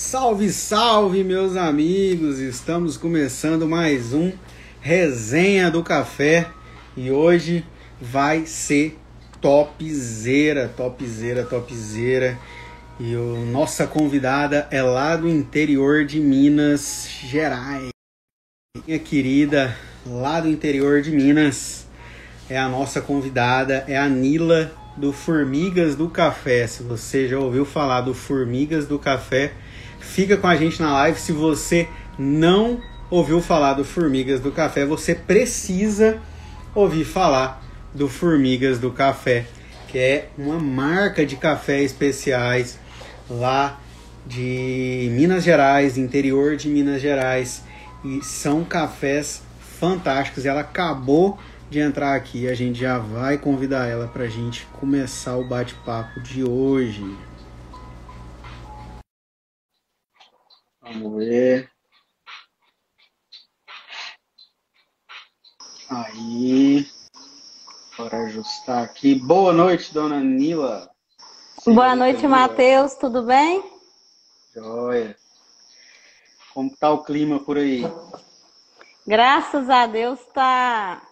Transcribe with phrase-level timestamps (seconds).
[0.00, 2.38] Salve, salve, meus amigos!
[2.38, 4.32] Estamos começando mais um
[4.80, 6.48] Resenha do Café
[6.96, 7.66] e hoje
[8.00, 8.96] vai ser
[9.40, 12.38] topzera, topzera, topzera.
[13.00, 17.88] E o nossa convidada é lá do interior de Minas Gerais.
[18.86, 19.76] Minha querida,
[20.06, 21.88] lá do interior de Minas,
[22.48, 26.68] é a nossa convidada, é a Nila do Formigas do Café.
[26.68, 29.52] Se você já ouviu falar do Formigas do Café,
[30.00, 31.18] fica com a gente na live.
[31.18, 31.88] Se você
[32.18, 32.80] não
[33.10, 36.20] ouviu falar do Formigas do Café, você precisa
[36.74, 37.62] ouvir falar
[37.94, 39.46] do Formigas do Café,
[39.88, 42.78] que é uma marca de café especiais
[43.28, 43.80] lá
[44.26, 47.62] de Minas Gerais, interior de Minas Gerais,
[48.04, 49.42] e são cafés
[49.80, 50.44] fantásticos.
[50.44, 51.38] Ela acabou
[51.70, 56.20] de entrar aqui, a gente já vai convidar ela para a gente começar o bate-papo
[56.20, 57.04] de hoje.
[60.92, 61.70] Vamos ver.
[65.90, 66.86] Aí.
[67.96, 69.14] Bora ajustar aqui.
[69.14, 70.90] Boa noite, dona Nila.
[71.66, 72.94] Boa noite, Matheus.
[72.94, 73.62] Tudo bem?
[74.54, 75.14] Joia.
[76.54, 77.82] Como tá o clima por aí?
[79.06, 81.02] Graças a Deus tá,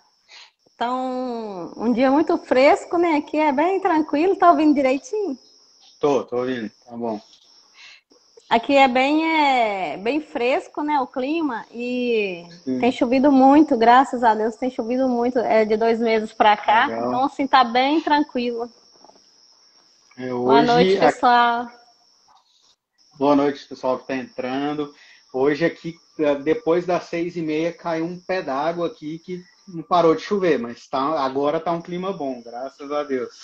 [0.78, 3.16] tá um, um dia muito fresco, né?
[3.16, 4.36] Aqui é bem tranquilo.
[4.36, 5.38] Tá ouvindo direitinho?
[6.00, 6.70] Tô, tô ouvindo.
[6.84, 7.20] Tá bom.
[8.48, 12.78] Aqui é bem, é, bem fresco, né, o clima, e Sim.
[12.78, 16.86] tem chovido muito, graças a Deus, tem chovido muito, é de dois meses para cá,
[16.86, 17.08] Legal.
[17.08, 18.70] então assim, tá bem tranquilo.
[20.16, 21.70] É, hoje, Boa noite, pessoal.
[23.18, 24.94] Boa noite, pessoal que está entrando.
[25.34, 29.82] Hoje aqui, é, depois das seis e meia, caiu um pé d'água aqui que não
[29.82, 33.34] parou de chover, mas tá, agora tá um clima bom, graças a Deus.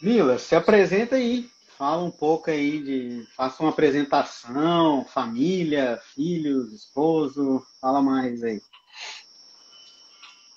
[0.00, 1.48] Mila, se apresenta aí.
[1.76, 3.26] Fala um pouco aí de.
[3.36, 7.62] Faça uma apresentação, família, filhos, esposo.
[7.80, 8.60] Fala mais aí.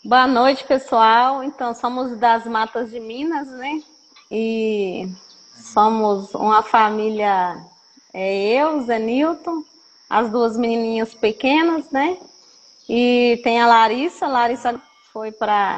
[0.04, 1.44] Boa noite, pessoal.
[1.44, 3.82] Então, somos das Matas de Minas, né?
[4.32, 5.08] E
[5.56, 7.56] somos uma família,
[8.14, 9.64] é eu, Zé Newton,
[10.10, 12.18] as duas menininhas pequenas, né?
[12.88, 14.28] E tem a Larissa.
[14.28, 14.82] Larissa
[15.12, 15.78] foi para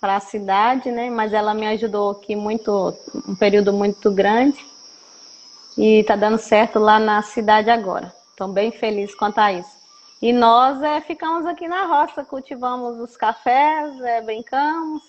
[0.00, 1.10] para a cidade, né?
[1.10, 2.94] Mas ela me ajudou aqui muito,
[3.26, 4.64] um período muito grande.
[5.76, 8.12] E tá dando certo lá na cidade agora.
[8.30, 9.76] Estou bem feliz quanto a isso.
[10.20, 15.02] E nós é, ficamos aqui na roça, cultivamos os cafés, é, brincamos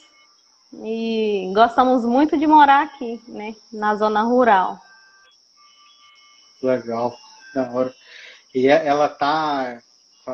[0.74, 3.56] e gostamos muito de morar aqui, né?
[3.72, 4.78] Na zona rural.
[6.62, 7.16] Legal,
[7.54, 7.94] da hora.
[8.54, 9.78] E é, ela tá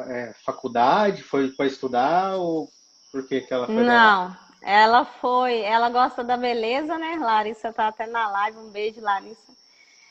[0.08, 2.68] é, faculdade, foi para estudar ou
[3.12, 3.76] por que, que ela foi?
[3.76, 7.18] Não, ela foi, ela gosta da beleza, né?
[7.20, 9.52] Larissa tá até na live, um beijo, Larissa.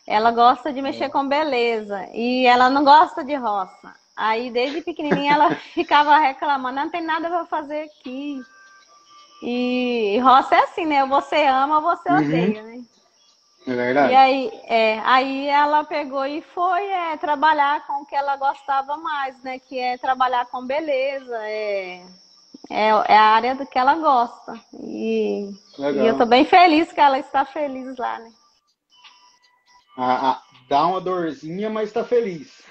[0.06, 3.94] Ela gosta de mexer com beleza e ela não gosta de roça.
[4.14, 8.40] Aí desde pequenininha ela ficava reclamando, não tem nada para fazer aqui.
[9.42, 11.04] E roça é assim, né?
[11.06, 12.16] Você ama, você uhum.
[12.18, 12.84] odeia, né?
[13.66, 14.12] É verdade.
[14.12, 18.96] E aí, é, aí ela pegou e foi é, trabalhar com o que ela gostava
[18.96, 19.58] mais, né?
[19.58, 22.04] Que é trabalhar com beleza, é,
[22.72, 24.58] é, é a área do que ela gosta.
[24.72, 28.30] E, e eu tô bem feliz que ela está feliz lá, né?
[29.96, 32.62] Ah, ah, dá uma dorzinha, mas tá feliz.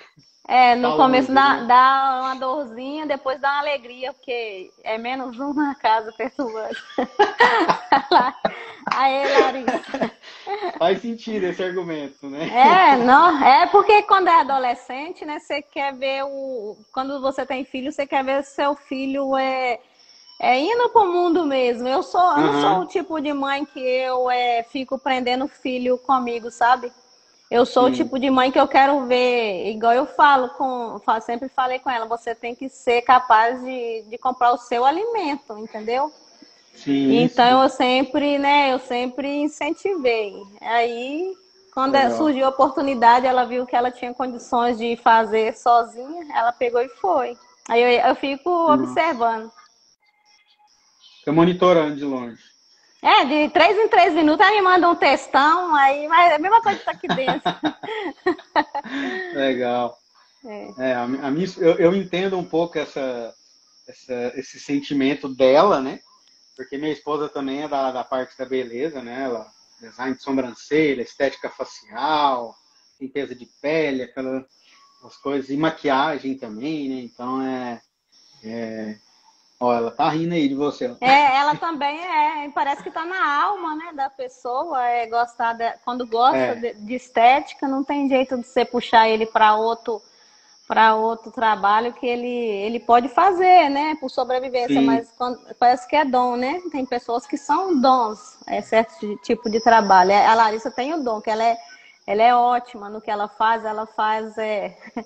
[0.47, 1.65] É, no tá começo dá, né?
[1.67, 6.75] dá uma dorzinha, depois dá uma alegria, porque é menos um na casa perturbando.
[8.87, 10.11] Aí, Larissa.
[10.79, 12.49] Faz sentido esse argumento, né?
[12.49, 16.75] É, não, é porque quando é adolescente, né, você quer ver o.
[16.91, 19.79] Quando você tem filho, você quer ver seu filho é,
[20.41, 21.87] é indo pro mundo mesmo.
[21.87, 25.99] Eu sou, eu não sou o tipo de mãe que eu é, fico prendendo filho
[25.99, 26.91] comigo, sabe?
[27.49, 27.91] Eu sou Sim.
[27.91, 31.91] o tipo de mãe que eu quero ver, igual eu falo com, sempre falei com
[31.91, 36.11] ela, você tem que ser capaz de, de comprar o seu alimento, entendeu?
[36.73, 40.41] Sim, então eu sempre, né, eu sempre incentivei.
[40.61, 41.35] Aí,
[41.73, 42.17] quando Legal.
[42.17, 46.89] surgiu a oportunidade, ela viu que ela tinha condições de fazer sozinha, ela pegou e
[46.89, 47.37] foi.
[47.67, 48.73] Aí eu, eu fico hum.
[48.73, 49.51] observando.
[51.21, 52.41] Fica monitorando de longe.
[52.99, 56.39] É, de três em três minutos, aí me manda um textão, aí, mas é a
[56.39, 57.41] mesma coisa que tá aqui dentro.
[59.37, 59.97] Legal.
[60.43, 60.89] É.
[60.89, 63.33] é a, a minha, eu, eu, entendo um pouco essa,
[63.87, 65.99] essa, esse sentimento dela, né?
[66.55, 69.23] Porque minha esposa também é da, da parte da beleza, né?
[69.25, 69.47] Ela,
[69.79, 72.55] design de sobrancelha, estética facial,
[72.99, 77.01] limpeza de pele, aquelas coisas, e maquiagem também, né?
[77.01, 77.81] Então é,
[78.43, 78.97] é
[79.61, 80.91] Ó, ela tá rindo aí de você.
[80.99, 85.71] É, ela também é, parece que tá na alma, né, da pessoa, é gostar de,
[85.85, 86.55] quando gosta é.
[86.55, 90.01] de, de, estética, não tem jeito de você puxar ele para outro
[90.67, 94.85] para outro trabalho que ele, ele pode fazer, né, por sobrevivência, Sim.
[94.85, 96.61] mas quando, parece que é dom, né?
[96.71, 100.13] Tem pessoas que são dons, é certo tipo de trabalho.
[100.13, 101.57] A Larissa tem o dom, que ela é,
[102.07, 104.77] ela é ótima no que ela faz, ela faz é,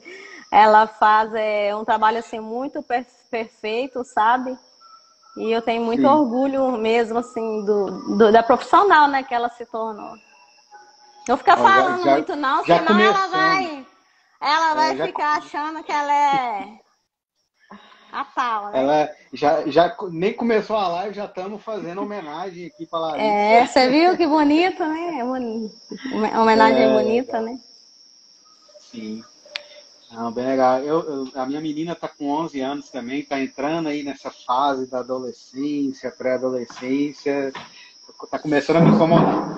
[0.51, 2.83] ela faz é, um trabalho assim muito
[3.35, 4.57] perfeito, sabe?
[5.37, 6.07] E eu tenho muito Sim.
[6.07, 10.15] orgulho mesmo assim do, do, da profissional, né, que ela se tornou.
[11.27, 13.13] Não fica falando já, muito não, senão começou.
[13.13, 13.87] ela vai
[14.41, 16.79] ela é, vai é, ficar achando que ela é
[18.13, 18.79] a tal, né?
[18.79, 23.27] Ela já, já nem começou a live, já estamos fazendo homenagem aqui para Larissa.
[23.27, 25.19] É, você viu que bonito, né?
[25.19, 27.59] É homenagem é, bonita, né?
[28.79, 29.23] Sim.
[30.11, 30.79] Não, bem legal.
[30.79, 34.89] Eu, eu, a minha menina está com 11 anos também, está entrando aí nessa fase
[34.89, 37.51] da adolescência, pré-adolescência.
[38.23, 39.55] Está começando a me incomodar.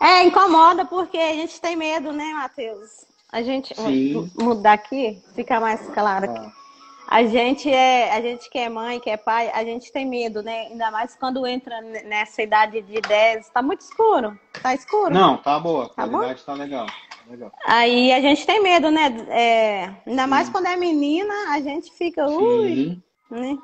[0.00, 3.06] É, incomoda porque a gente tem medo, né, Matheus?
[3.32, 4.30] A gente Sim.
[4.38, 6.46] mudar aqui, fica mais claro aqui.
[6.46, 6.66] Ah.
[7.08, 10.42] A gente é, a gente que é mãe, que é pai, a gente tem medo,
[10.42, 10.66] né?
[10.70, 14.38] Ainda mais quando entra nessa idade de 10, tá muito escuro.
[14.60, 15.14] Tá escuro?
[15.14, 15.84] Não, tá boa.
[15.96, 16.86] A tá tá legal.
[17.28, 17.52] Legal.
[17.66, 19.06] Aí a gente tem medo, né?
[19.28, 23.58] É, ainda mais quando é menina, a gente fica, ui, né?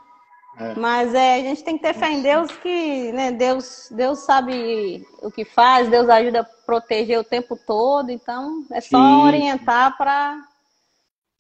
[0.59, 0.75] É.
[0.75, 5.07] Mas é, a gente tem que ter fé em Deus que, né, Deus, Deus sabe
[5.23, 9.27] o que faz, Deus ajuda a proteger o tempo todo, então é só Sim.
[9.27, 10.47] orientar para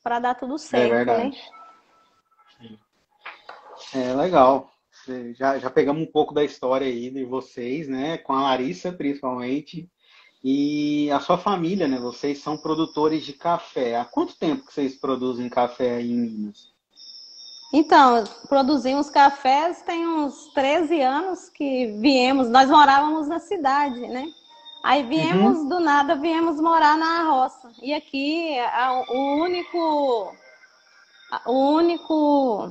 [0.02, 1.40] para dar tudo certo, é verdade.
[2.60, 2.78] né?
[3.94, 4.72] É legal.
[5.34, 8.18] Já, já pegamos um pouco da história aí de vocês, né?
[8.18, 9.88] Com a Larissa, principalmente.
[10.44, 11.98] E a sua família, né?
[11.98, 13.96] Vocês são produtores de café.
[13.96, 16.72] Há quanto tempo que vocês produzem café aí em Minas?
[17.72, 24.26] Então, produzimos cafés tem uns 13 anos que viemos, nós morávamos na cidade, né?
[24.82, 25.68] Aí viemos uhum.
[25.68, 27.70] do nada, viemos morar na roça.
[27.80, 28.56] E aqui
[29.08, 30.34] o único
[31.46, 32.70] o único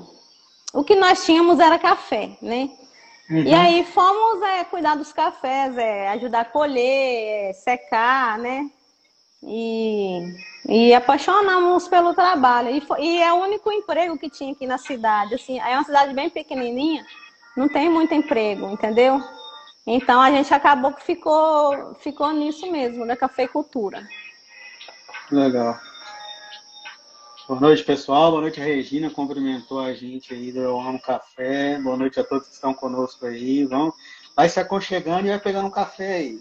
[0.74, 2.70] o que nós tínhamos era café, né?
[3.32, 3.44] Uhum.
[3.44, 8.70] E aí fomos é, cuidar dos cafés, é, ajudar a colher, é, secar, né?
[9.42, 10.20] E,
[10.68, 12.70] e apaixonamos pelo trabalho.
[12.72, 15.36] E, foi, e é o único emprego que tinha aqui na cidade.
[15.36, 17.06] Assim, é uma cidade bem pequenininha,
[17.56, 19.22] não tem muito emprego, entendeu?
[19.88, 24.06] Então a gente acabou que ficou, ficou nisso mesmo, na cafeicultura.
[25.32, 25.80] Legal.
[27.52, 28.32] Boa noite, pessoal.
[28.32, 31.78] Boa noite, Regina cumprimentou a gente aí do Eu Amo Café.
[31.80, 33.66] Boa noite a todos que estão conosco aí.
[33.66, 33.94] Vamos,
[34.34, 36.40] vai se aconchegando e vai pegando um café aí.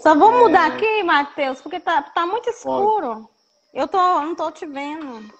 [0.00, 0.38] Só vou é...
[0.38, 3.16] mudar aqui, Matheus, porque tá, tá muito escuro.
[3.16, 3.28] Pode.
[3.74, 5.30] Eu tô, não tô te vendo.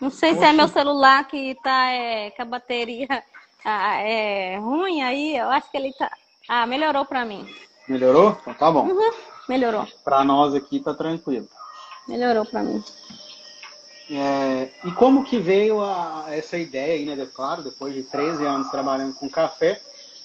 [0.00, 3.08] Não sei se é meu celular que tá é, com a bateria
[3.64, 5.36] ah, é ruim aí.
[5.36, 6.16] Eu acho que ele tá.
[6.48, 7.44] Ah, melhorou pra mim.
[7.88, 8.38] Melhorou?
[8.40, 8.86] Então tá bom.
[8.86, 9.10] Uhum,
[9.48, 9.84] melhorou.
[10.04, 11.48] Pra nós aqui tá tranquilo.
[12.06, 12.84] Melhorou pra mim.
[14.10, 17.26] É, e como que veio a, essa ideia aí, né?
[17.34, 19.80] Claro, depois de 13 anos trabalhando com café,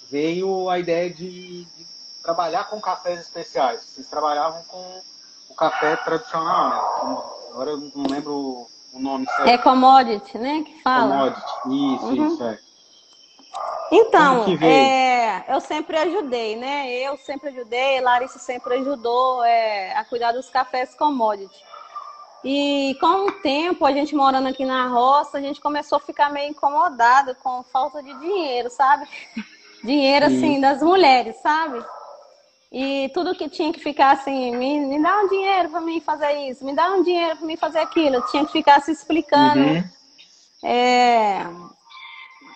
[0.09, 1.85] veio a ideia de, de
[2.23, 3.81] trabalhar com cafés especiais.
[3.81, 5.01] Vocês trabalhavam com
[5.49, 7.49] o café tradicional, né?
[7.51, 9.47] Agora eu não lembro o nome certo.
[9.47, 10.63] É commodity, né?
[10.65, 11.31] Que fala.
[11.63, 12.27] Commodity, isso, uhum.
[12.27, 12.59] isso, é.
[13.91, 16.91] Então, é, eu sempre ajudei, né?
[16.91, 21.63] Eu sempre ajudei, Larissa sempre ajudou é, a cuidar dos cafés commodity.
[22.49, 26.31] E com o tempo, a gente morando aqui na roça, a gente começou a ficar
[26.31, 29.05] meio incomodado com falta de dinheiro, sabe?
[29.83, 31.83] Dinheiro, assim, das mulheres, sabe?
[32.71, 36.31] E tudo que tinha que ficar assim, me, me dá um dinheiro para mim fazer
[36.49, 38.25] isso, me dá um dinheiro para mim fazer aquilo.
[38.31, 39.83] tinha que ficar se explicando uhum.
[40.63, 41.45] é,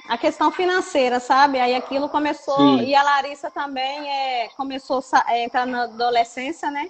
[0.09, 1.59] a questão financeira, sabe?
[1.59, 2.57] Aí aquilo começou.
[2.57, 2.85] Sim.
[2.85, 6.89] E a Larissa também é, começou a entrar na adolescência, né?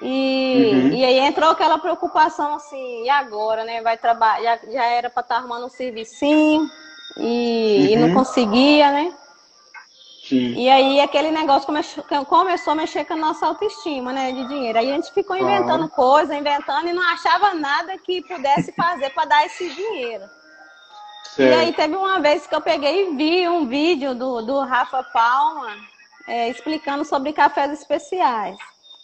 [0.00, 0.88] E, uhum.
[0.92, 3.82] e aí entrou aquela preocupação assim, e agora, né?
[3.82, 6.68] Vai trabalhar, já, já era para estar tá arrumando um servicinho
[7.16, 7.86] e, uhum.
[7.90, 8.14] e não uhum.
[8.14, 9.12] conseguia, né?
[10.28, 10.52] Sim.
[10.54, 14.78] E aí aquele negócio começou, começou a mexer com a nossa autoestima, né, de dinheiro.
[14.78, 15.88] Aí a gente ficou inventando ah.
[15.88, 20.24] coisa, inventando e não achava nada que pudesse fazer para dar esse dinheiro.
[21.34, 21.50] Certo.
[21.50, 25.02] E aí teve uma vez que eu peguei e vi um vídeo do, do Rafa
[25.02, 25.74] Palma
[26.26, 28.58] é, explicando sobre cafés especiais.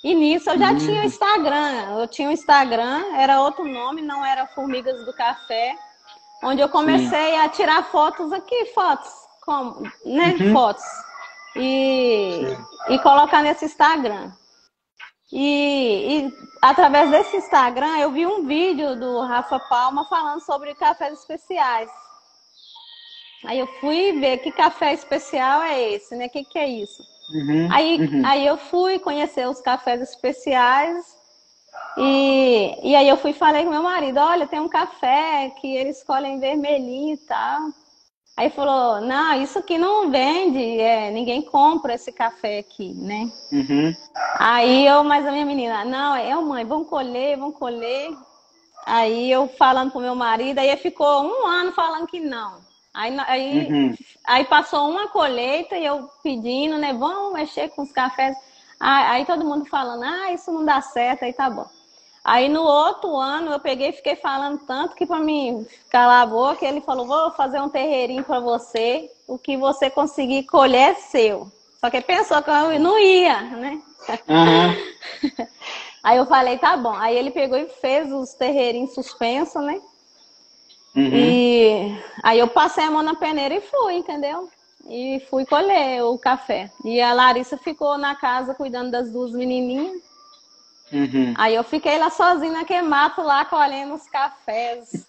[0.04, 0.76] E nisso eu já hum.
[0.76, 1.98] tinha o Instagram.
[1.98, 5.74] Eu tinha o Instagram, era outro nome, não era Formigas do Café,
[6.42, 7.38] onde eu comecei Sim.
[7.38, 10.52] a tirar fotos aqui, fotos, como, né, uhum.
[10.52, 10.84] fotos
[11.56, 12.42] e,
[12.90, 14.30] e colocar nesse Instagram.
[15.32, 21.18] E, e, através desse Instagram eu vi um vídeo do Rafa Palma falando sobre cafés
[21.18, 21.90] especiais.
[23.46, 26.26] Aí eu fui ver que café especial é esse, né?
[26.26, 27.02] O que, que é isso?
[27.30, 28.22] Uhum, Aí, uhum.
[28.26, 31.04] aí eu fui conhecer os cafés especiais
[31.96, 35.98] e, e aí eu fui falei com meu marido, olha, tem um café que eles
[35.98, 37.60] escolhem vermelhinho e tal.
[38.36, 43.30] Aí falou, não, isso aqui não vende, é, ninguém compra esse café aqui, né?
[43.52, 43.94] Uhum.
[44.40, 48.10] Aí eu, mas a minha menina, não, é mãe, vamos colher, vamos colher.
[48.84, 52.63] Aí eu falando pro meu marido, aí ficou um ano falando que não.
[52.94, 53.94] Aí, aí, Uhum.
[54.24, 56.92] aí passou uma colheita e eu pedindo, né?
[56.92, 58.36] Vamos mexer com os cafés.
[58.78, 61.66] Aí, aí todo mundo falando, ah, isso não dá certo, aí tá bom.
[62.24, 66.26] Aí no outro ano eu peguei e fiquei falando tanto que para mim calar a
[66.26, 70.94] boca, ele falou: vou fazer um terreirinho para você, o que você conseguir colher é
[70.94, 71.52] seu.
[71.80, 73.82] Só que pensou que eu não ia, né?
[74.26, 74.74] Aham.
[76.02, 76.94] Aí eu falei, tá bom.
[76.94, 79.80] Aí ele pegou e fez os terreirinhos suspensos, né?
[80.94, 81.10] Uhum.
[81.12, 84.48] E aí eu passei a mão na peneira e fui, entendeu?
[84.88, 86.70] E fui colher o café.
[86.84, 90.02] E a Larissa ficou na casa cuidando das duas menininhas.
[90.92, 91.34] Uhum.
[91.36, 95.06] Aí eu fiquei lá sozinha naquele mato lá colhendo os cafés.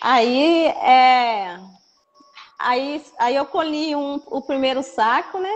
[0.00, 1.58] Aí, é...
[2.58, 5.52] aí, aí eu colhi um, o primeiro saco, né?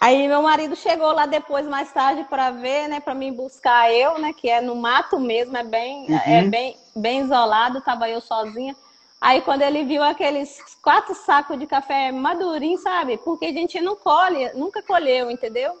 [0.00, 3.00] Aí meu marido chegou lá depois, mais tarde, para ver, né?
[3.00, 4.32] Para me buscar eu, né?
[4.32, 6.20] Que é no mato mesmo, é bem, Uhum.
[6.26, 8.76] é bem, bem isolado, tava eu sozinha.
[9.20, 13.18] Aí quando ele viu aqueles quatro sacos de café madurinho, sabe?
[13.18, 15.76] Porque a gente não colhe, nunca colheu, entendeu?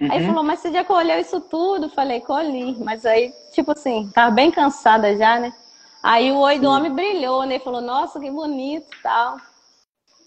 [0.00, 0.26] Aí Uhum.
[0.26, 1.88] falou, mas você já colheu isso tudo?
[1.88, 2.76] Falei, colhi.
[2.78, 5.52] Mas aí, tipo assim, tava bem cansada já, né?
[6.02, 7.56] Aí o oi do homem brilhou, né?
[7.56, 9.36] Ele falou, nossa, que bonito e tal.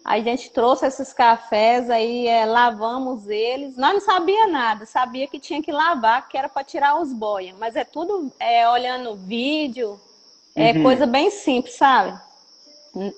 [0.06, 3.76] Aí a gente trouxe esses cafés, aí é, lavamos eles.
[3.76, 7.56] Nós não sabia nada, sabia que tinha que lavar, que era para tirar os boia.
[7.58, 10.00] Mas é tudo é, olhando vídeo,
[10.56, 10.84] é Uhum.
[10.84, 12.16] coisa bem simples, sabe?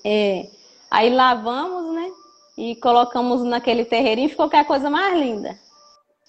[0.02, 0.48] É,
[0.90, 2.10] aí lavamos, né?
[2.56, 5.58] E colocamos naquele terreirinho, ficou que é a coisa mais linda.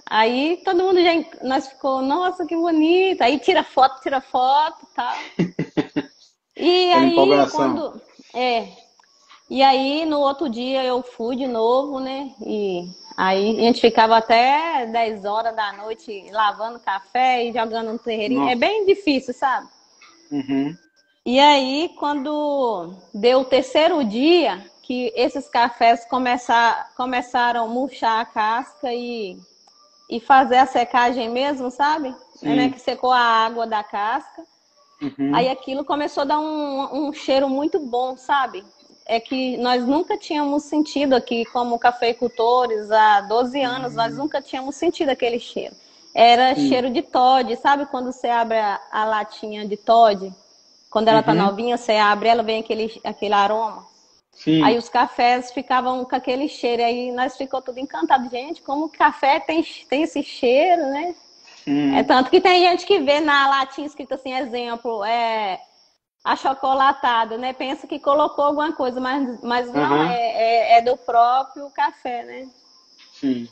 [0.06, 1.12] Aí todo mundo já,
[1.42, 3.22] nós ficou, nossa, que bonito.
[3.22, 5.16] Aí tira foto, tira foto e tal.
[6.58, 8.02] E Aquela aí quando.
[8.34, 8.89] É.
[9.50, 12.32] E aí no outro dia eu fui de novo, né?
[12.46, 12.88] E
[13.18, 18.42] aí a gente ficava até 10 horas da noite lavando café e jogando no terreirinho.
[18.42, 18.54] Nossa.
[18.54, 19.68] É bem difícil, sabe?
[20.32, 20.76] Uhum.
[21.26, 28.26] E aí, quando deu o terceiro dia, que esses cafés começar, começaram a murchar a
[28.26, 29.38] casca e,
[30.10, 32.16] e fazer a secagem mesmo, sabe?
[32.36, 32.56] Sim.
[32.56, 32.70] Né?
[32.70, 34.44] Que secou a água da casca.
[35.02, 35.36] Uhum.
[35.36, 38.64] Aí aquilo começou a dar um, um cheiro muito bom, sabe?
[39.12, 44.76] É que nós nunca tínhamos sentido aqui, como cafeicultores, há 12 anos, nós nunca tínhamos
[44.76, 45.76] sentido aquele cheiro.
[46.14, 46.70] Era Sim.
[46.70, 50.32] cheiro de Todd, sabe quando você abre a, a latinha de Todd?
[50.92, 51.40] Quando ela tá Uhum.
[51.40, 53.84] novinha, você abre ela, vem aquele, aquele aroma.
[54.32, 54.64] Sim.
[54.64, 58.30] Aí os cafés ficavam com aquele cheiro, aí nós ficou tudo encantado.
[58.30, 61.16] Gente, como café tem, tem esse cheiro, né?
[61.68, 61.96] Hum.
[61.96, 65.60] É tanto que tem gente que vê na latinha escrito assim, exemplo, é
[66.24, 67.54] achocolatado, né?
[67.54, 70.12] Pensa que colocou alguma coisa, mas, mas não, Aham.
[70.12, 70.18] é,
[70.76, 72.50] é, é do próprio café, né?
[73.14, 73.48] Sim.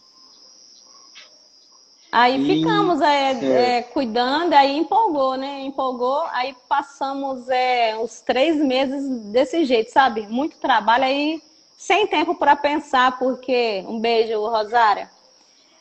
[2.12, 3.78] Aí E- ficamos é, é.
[3.78, 5.62] é, cuidando, aí empolgou, né?
[5.62, 10.26] Empolgou, aí passamos é, uns três meses desse jeito, sabe?
[10.28, 11.42] Muito trabalho, aí
[11.76, 13.84] sem tempo para pensar, porque.
[13.88, 15.12] Um beijo, Rosária.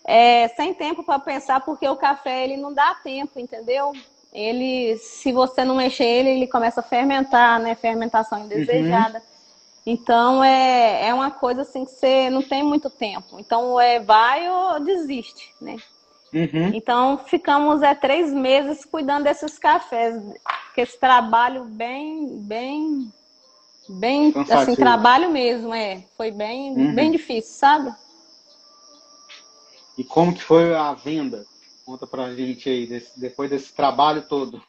[0.04, 3.96] É, sem tempo para pensar, porque o café ele não dá tempo, entendeu?
[4.36, 7.74] Ele, se você não mexer ele, ele começa a fermentar, né?
[7.74, 9.22] Fermentação indesejada.
[9.86, 13.38] Então é, é uma coisa assim que você não tem muito tempo.
[13.40, 15.76] Então é vai ou desiste, né?
[16.34, 16.72] Uhum.
[16.74, 20.20] Então ficamos é, três meses cuidando desses cafés,
[20.74, 23.10] que esse trabalho bem, bem,
[23.88, 24.72] bem, Cansativo.
[24.72, 26.04] assim, trabalho mesmo, é.
[26.14, 26.94] Foi bem, Uhum.
[26.94, 27.94] bem difícil, sabe?
[29.96, 31.46] E como que foi a venda?
[31.86, 34.60] Conta pra gente aí, desse- depois desse trabalho todo.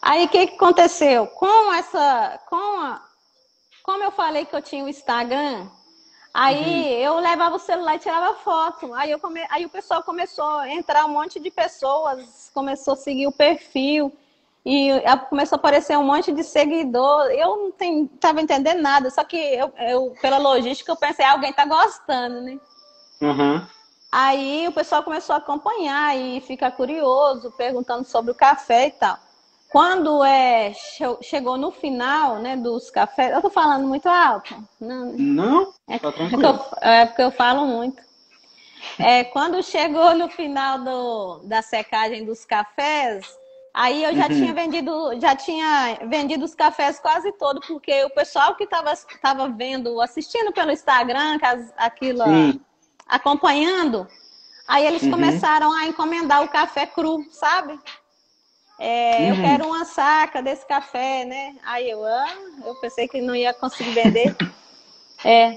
[0.00, 1.26] Aí o que, que aconteceu?
[1.26, 3.02] Com essa, com a,
[3.82, 5.66] como eu falei que eu tinha o Instagram,
[6.32, 8.94] aí eu levava o celular e tirava foto.
[8.94, 12.96] Aí, eu come, aí o pessoal começou a entrar um monte de pessoas, começou a
[12.96, 14.16] seguir o perfil.
[14.66, 14.88] E
[15.28, 17.24] começou a aparecer um monte de seguidor.
[17.32, 21.32] Eu não tem- tava entendendo nada, só que eu, eu, pela logística eu pensei, "Ah,
[21.32, 22.58] alguém tá gostando, né?
[23.20, 23.66] Uhum.
[24.16, 29.18] Aí o pessoal começou a acompanhar e ficar curioso, perguntando sobre o café e tal.
[29.68, 34.54] Quando é, che- chegou no final né, dos cafés, eu tô falando muito alto?
[34.80, 35.72] Não, Não?
[35.88, 36.60] é, Tá é, que eu, tranquilo.
[36.80, 38.00] é porque eu falo muito.
[39.00, 43.36] É, quando chegou no final do, da secagem dos cafés,
[43.76, 44.28] Aí eu já uhum.
[44.28, 49.48] tinha vendido, já tinha vendido os cafés quase todo, porque o pessoal que estava tava
[49.48, 51.40] vendo, assistindo pelo Instagram,
[51.76, 52.60] aquilo Sim.
[53.06, 54.06] Acompanhando,
[54.66, 55.12] aí eles uhum.
[55.12, 57.78] começaram a encomendar o café cru, sabe?
[58.78, 59.28] É, uhum.
[59.28, 61.56] Eu quero uma saca desse café, né?
[61.64, 64.36] Aí eu, ah, eu pensei que não ia conseguir vender.
[65.24, 65.56] é.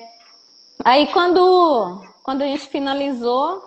[0.85, 3.63] Aí quando, quando a gente finalizou,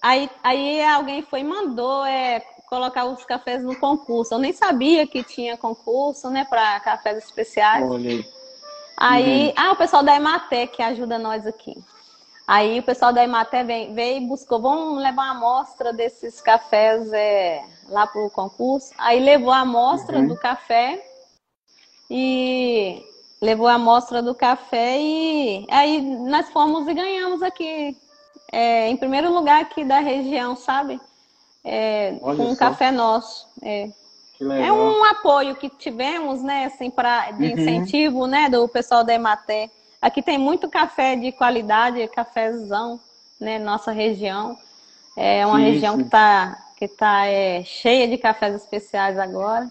[0.00, 4.34] aí, aí alguém foi e mandou é, colocar os cafés no concurso.
[4.34, 7.88] Eu nem sabia que tinha concurso, né, para cafés especiais.
[7.88, 9.46] Olha aí.
[9.48, 9.52] Uhum.
[9.56, 11.76] ah, o pessoal da Ematec ajuda nós aqui.
[12.48, 17.12] Aí o pessoal da Ematé veio, veio e buscou, vamos levar uma amostra desses cafés
[17.12, 18.90] é, lá para o concurso.
[18.96, 20.28] Aí levou a amostra uhum.
[20.28, 21.04] do café
[22.10, 23.04] e
[23.40, 27.94] levou a amostra do café e aí nós fomos e ganhamos aqui,
[28.50, 30.98] é, em primeiro lugar aqui da região, sabe?
[31.68, 33.46] é, com um café nosso.
[33.62, 33.90] É.
[34.40, 37.50] é um apoio que tivemos, né, assim, para de uhum.
[37.50, 39.70] incentivo, né, do pessoal da Ematé.
[40.00, 43.00] Aqui tem muito café de qualidade, cafezão,
[43.40, 44.56] né, nossa região.
[45.16, 46.00] É uma sim, região sim.
[46.00, 49.68] que está que tá, é, cheia de cafés especiais agora.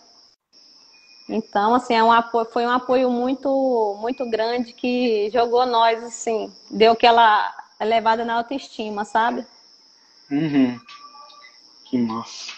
[1.30, 6.52] Então, assim, é um apoio, foi um apoio muito, muito grande que jogou nós, assim,
[6.70, 9.46] deu aquela elevada na autoestima, sabe?
[10.30, 10.78] Uhum.
[11.86, 12.52] Que massa.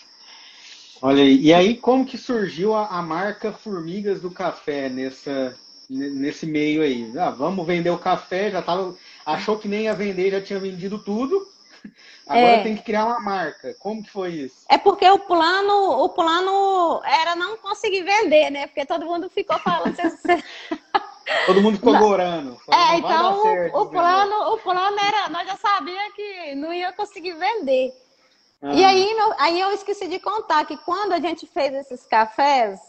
[0.99, 1.39] Olha aí.
[1.41, 5.55] E aí, como que surgiu a, a marca Formigas do Café nessa,
[5.89, 7.11] nesse meio aí?
[7.17, 8.95] Ah, vamos vender o café, já tava.
[9.25, 11.47] Achou que nem ia vender, já tinha vendido tudo.
[12.27, 12.63] Agora é.
[12.63, 13.73] tem que criar uma marca.
[13.79, 14.65] Como que foi isso?
[14.69, 18.67] É porque o plano, o plano era não conseguir vender, né?
[18.67, 19.95] Porque todo mundo ficou falando.
[21.47, 22.55] todo mundo ficou gorando.
[22.71, 26.93] É, então certo, o, o plano, o plano era, nós já sabíamos que não ia
[26.93, 27.91] conseguir vender.
[28.61, 28.73] Ah.
[28.73, 32.79] E aí, meu, aí eu esqueci de contar que quando a gente fez esses cafés,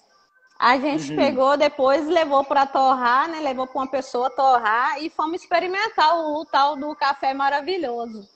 [0.61, 1.17] a gente uhum.
[1.17, 3.41] pegou depois, levou para torrar, né?
[3.41, 8.29] Levou para uma pessoa torrar e fomos experimentar o, o tal do café maravilhoso.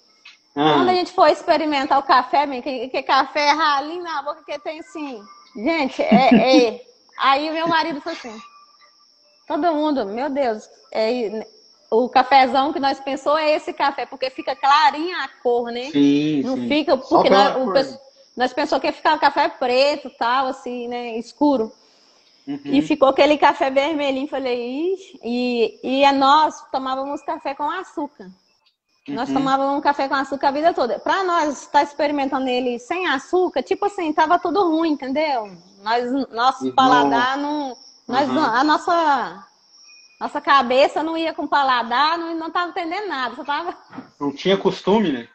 [0.57, 0.73] Ah.
[0.73, 4.59] Quando a gente foi experimentar o café, que, que café é ralinho na boca que
[4.61, 5.23] tem assim.
[5.55, 6.81] Gente, é, é.
[7.21, 8.41] Aí meu marido falou assim:
[9.47, 11.47] todo mundo, meu Deus, é,
[11.91, 15.91] o cafezão que nós pensou é esse café, porque fica clarinha a cor, né?
[15.91, 16.69] Sim, Não sim.
[16.69, 18.01] fica, porque nós, o,
[18.35, 21.19] nós pensou que ia ficar café preto, tal, assim, né?
[21.19, 21.71] Escuro.
[22.47, 22.61] Uhum.
[22.65, 24.29] E ficou aquele café vermelhinho.
[24.29, 25.21] Falei, Ixi.
[25.23, 28.31] E, e nós tomávamos café com açúcar.
[29.09, 29.15] Uhum.
[29.15, 30.99] Nós tomávamos café com açúcar a vida toda.
[30.99, 35.51] Para nós estar tá experimentando ele sem açúcar, tipo assim, tava tudo ruim, entendeu?
[35.83, 36.75] Nós, nosso uhum.
[36.75, 37.77] paladar não.
[38.07, 38.39] Nós, uhum.
[38.39, 39.47] A nossa
[40.21, 43.77] nossa cabeça não ia com paladar, não, não tava entendendo nada, só tava...
[44.19, 45.29] Não tinha costume, né?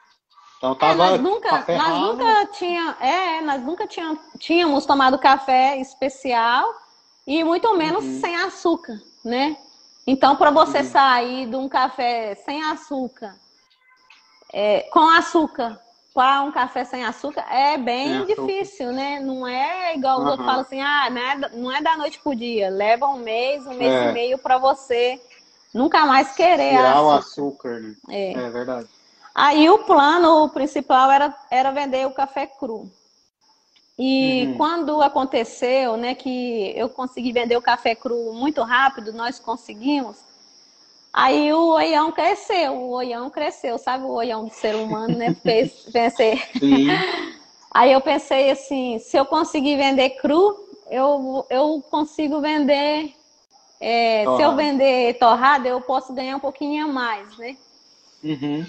[0.58, 5.78] Então tava é, nós nunca, nós nunca tinha, é, nós nunca tinha, tínhamos tomado café
[5.78, 6.66] especial
[7.30, 8.20] e muito menos uhum.
[8.20, 9.56] sem açúcar, né?
[10.08, 10.84] Então, para você uhum.
[10.84, 13.36] sair de um café sem açúcar,
[14.52, 15.80] é, com açúcar,
[16.12, 19.20] para um café sem açúcar é bem difícil, né?
[19.20, 20.30] Não é igual uhum.
[20.30, 22.68] eu falo assim, ah, não é, não é da noite pro dia.
[22.72, 24.10] Leva um mês, um mês é.
[24.10, 25.22] e meio para você
[25.72, 27.06] nunca mais querer Tirar açúcar.
[27.06, 27.96] o açúcar, né?
[28.10, 28.34] É.
[28.34, 28.88] é verdade.
[29.36, 32.90] Aí o plano principal era, era vender o café cru.
[34.00, 34.58] E uhum.
[34.58, 40.18] quando aconteceu, né, que eu consegui vender o café cru muito rápido, nós conseguimos,
[41.12, 45.36] Aí o oião cresceu, o oião cresceu, sabe o oião do ser humano, né?
[45.92, 46.38] Pensei.
[46.58, 46.88] Sim.
[47.72, 50.56] Aí eu pensei assim, se eu conseguir vender cru,
[50.90, 53.14] eu, eu consigo vender.
[53.82, 57.58] É, se eu vender torrada, eu posso ganhar um pouquinho a mais, né?
[58.24, 58.66] Uhum.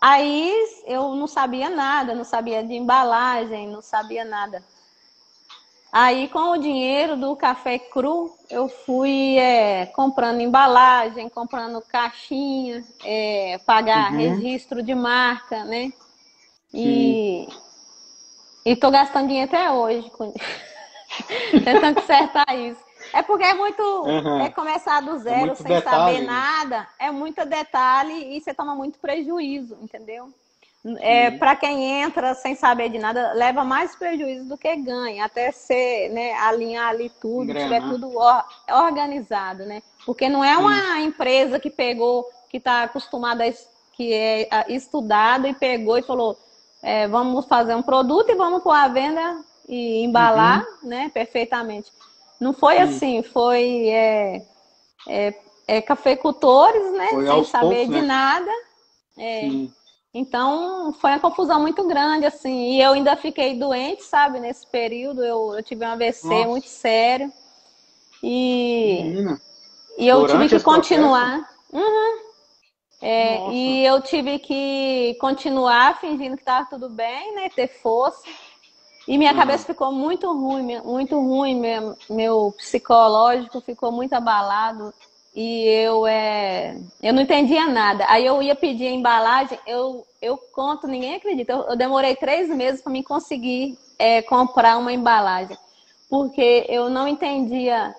[0.00, 0.54] Aí
[0.86, 4.62] eu não sabia nada, não sabia de embalagem, não sabia nada.
[5.90, 13.58] Aí, com o dinheiro do café cru, eu fui é, comprando embalagem, comprando caixinha, é,
[13.64, 14.18] pagar uhum.
[14.18, 15.90] registro de marca, né?
[16.72, 17.48] E,
[18.66, 20.32] e tô gastando dinheiro até hoje, com...
[21.64, 22.87] tentando consertar isso.
[23.12, 23.82] É porque é muito.
[23.82, 24.40] Uhum.
[24.40, 26.16] É começar do é zero é sem detalhe.
[26.16, 30.32] saber nada, é muito detalhe e você toma muito prejuízo, entendeu?
[31.00, 35.50] É, para quem entra sem saber de nada, leva mais prejuízo do que ganha, até
[35.50, 39.82] ser, né, alinhar ali tudo, tiver tudo or, organizado, né?
[40.06, 41.06] Porque não é uma Sim.
[41.06, 43.52] empresa que pegou, que está acostumada, a,
[43.92, 46.38] que é estudado e pegou e falou,
[46.80, 50.88] é, vamos fazer um produto e vamos pôr a venda e embalar, uhum.
[50.88, 51.90] né, perfeitamente.
[52.40, 52.82] Não foi Sim.
[52.82, 54.46] assim, foi é,
[55.08, 55.34] é,
[55.66, 58.06] é cafeicultores, né, foi sem saber poucos, de né?
[58.06, 58.50] nada.
[59.18, 59.48] É,
[60.14, 62.72] Então, foi uma confusão muito grande, assim.
[62.72, 65.22] E eu ainda fiquei doente, sabe, nesse período.
[65.22, 66.48] Eu, eu tive um AVC Nossa.
[66.48, 67.32] muito sério.
[68.22, 69.40] E, Menina.
[69.98, 71.48] e eu tive que continuar.
[71.72, 72.28] Uhum.
[73.00, 77.48] É, e eu tive que continuar fingindo que estava tudo bem, né?
[77.50, 78.22] Ter força.
[79.08, 79.38] E minha uhum.
[79.38, 84.92] cabeça ficou muito ruim, muito ruim, meu, meu psicológico ficou muito abalado
[85.34, 88.04] e eu é, eu não entendia nada.
[88.06, 91.52] Aí eu ia pedir a embalagem, eu, eu conto, ninguém acredita.
[91.52, 95.56] Eu, eu demorei três meses para me conseguir é, comprar uma embalagem,
[96.10, 97.94] porque eu não entendia.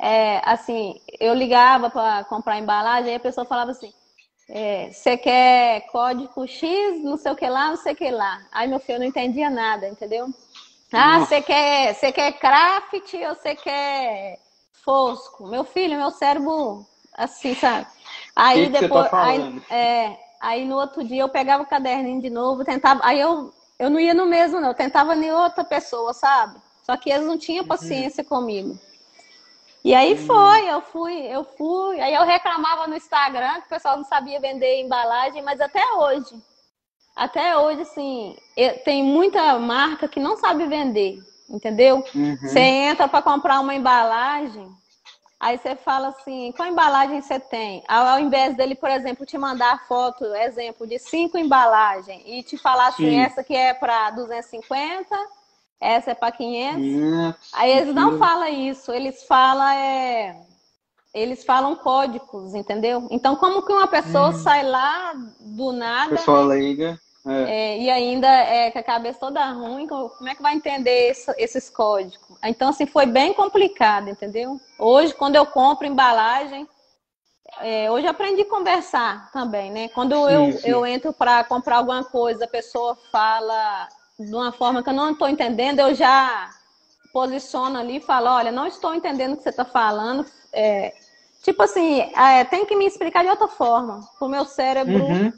[0.00, 3.92] É, assim, eu ligava para comprar embalagem, aí a pessoa falava assim:
[4.48, 8.40] é, você quer código X, não sei o que lá, não sei o que lá.
[8.50, 10.28] Aí meu filho não entendia nada, entendeu?
[10.94, 14.38] Ah, você quer, você quer craft ou você quer
[14.84, 15.46] fosco?
[15.46, 17.86] Meu filho, meu cérebro, assim, sabe?
[18.36, 22.20] Aí que depois, que tá aí, é, aí no outro dia eu pegava o caderninho
[22.20, 25.64] de novo, tentava, aí eu, eu não ia no mesmo, não, eu tentava em outra
[25.64, 26.60] pessoa, sabe?
[26.84, 27.68] Só que eles não tinham uhum.
[27.68, 28.28] paciência uhum.
[28.28, 28.78] comigo.
[29.84, 30.26] E aí hum.
[30.26, 32.00] foi, eu fui, eu fui.
[32.00, 36.42] Aí eu reclamava no Instagram que o pessoal não sabia vender embalagem, mas até hoje,
[37.14, 38.36] até hoje, assim,
[38.84, 42.04] tem muita marca que não sabe vender, entendeu?
[42.14, 42.36] Uhum.
[42.36, 44.68] Você entra para comprar uma embalagem,
[45.38, 47.84] aí você fala assim, qual embalagem você tem?
[47.86, 52.88] Ao, invés dele, por exemplo, te mandar foto, exemplo, de cinco embalagens e te falar
[52.88, 53.20] assim, Sim.
[53.20, 55.16] essa que é para 250
[55.84, 56.82] essa é para 500.
[57.52, 60.40] Aí eles não falam isso, eles falam é,
[61.12, 63.06] eles falam códigos, entendeu?
[63.10, 64.32] Então como que uma pessoa hum.
[64.32, 66.16] sai lá do nada?
[66.16, 66.98] Pessoa leiga.
[67.26, 67.42] É.
[67.50, 71.32] É, e ainda é com a cabeça toda ruim, como é que vai entender esse,
[71.38, 72.36] esses códigos?
[72.42, 74.60] Então, assim, foi bem complicado, entendeu?
[74.78, 76.68] Hoje, quando eu compro embalagem,
[77.60, 79.88] é, hoje aprendi a conversar também, né?
[79.88, 80.68] Quando sim, eu, sim.
[80.68, 85.12] eu entro para comprar alguma coisa, a pessoa fala de uma forma que eu não
[85.12, 86.50] estou entendendo, eu já
[87.12, 90.26] posiciono ali e falo, olha, não estou entendendo o que você está falando.
[90.52, 90.92] É,
[91.42, 95.02] tipo assim, é, tem que me explicar de outra forma, para o meu cérebro.
[95.02, 95.32] Uhum.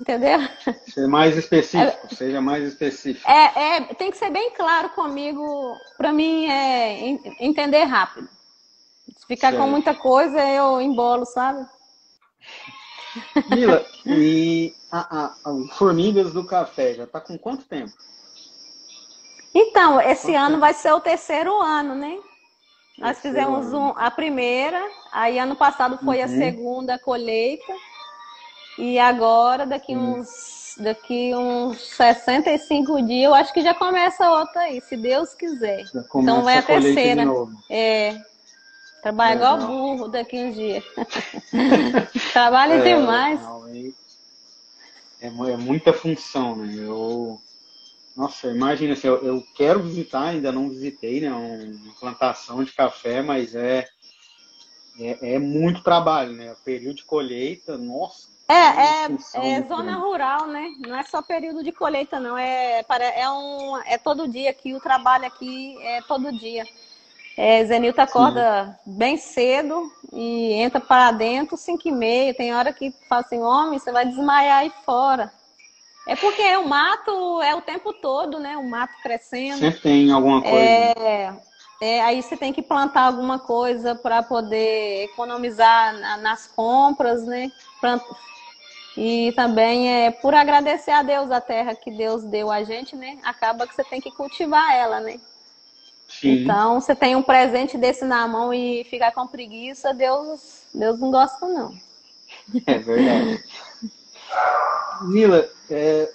[0.00, 0.38] Entendeu?
[0.86, 3.30] Ser mais específico, é, seja mais específico.
[3.30, 8.26] É, é, tem que ser bem claro comigo, para mim é entender rápido.
[9.14, 9.62] Se ficar certo.
[9.62, 11.66] com muita coisa, eu embolo, sabe?
[13.50, 17.92] Mila, e a, a, a Formigas do Café já está com quanto tempo?
[19.54, 20.60] Então, esse quanto ano tempo?
[20.60, 22.18] vai ser o terceiro ano, né?
[22.96, 24.80] Nós fizemos um, a primeira,
[25.12, 26.24] aí ano passado foi uhum.
[26.24, 27.72] a segunda colheita,
[28.80, 34.80] e agora, daqui uns, daqui uns 65 dias, eu acho que já começa outra aí,
[34.80, 35.84] se Deus quiser.
[36.14, 37.24] Então vai a, a terceira.
[37.68, 38.20] É,
[39.02, 40.84] Trabalha igual burro daqui uns dias.
[42.32, 43.40] Trabalha é, demais.
[45.20, 46.74] É, é, muita função, né?
[46.76, 47.40] Eu,
[48.14, 51.32] nossa, imagina assim, eu, eu, quero visitar, ainda não visitei, né?
[51.32, 53.86] Uma plantação de café, mas é,
[54.98, 56.52] é, é muito trabalho, né?
[56.52, 58.28] O período de colheita, nossa.
[58.50, 60.72] É, é, é zona rural, né?
[60.80, 62.36] Não é só período de colheita, não.
[62.36, 62.84] É,
[63.14, 66.66] é, um, é todo dia aqui, o trabalho aqui é todo dia.
[67.36, 68.92] É, Zenilton acorda Sim.
[68.92, 72.34] bem cedo e entra para dentro 5 e meia.
[72.34, 75.32] Tem hora que fala assim, homem, você vai desmaiar aí fora.
[76.08, 78.56] É porque o mato é o tempo todo, né?
[78.56, 79.58] O mato crescendo.
[79.58, 80.56] Sempre tem alguma coisa.
[80.56, 81.34] É,
[81.80, 87.52] é aí você tem que plantar alguma coisa para poder economizar nas compras, né?
[88.96, 93.18] E também é por agradecer a Deus a terra que Deus deu a gente, né?
[93.22, 95.20] Acaba que você tem que cultivar ela, né?
[96.08, 96.42] Sim.
[96.42, 101.10] Então, você tem um presente desse na mão e ficar com preguiça, Deus, Deus não
[101.10, 101.72] gosta, não.
[102.66, 103.44] É verdade.
[105.02, 106.12] Nila, é,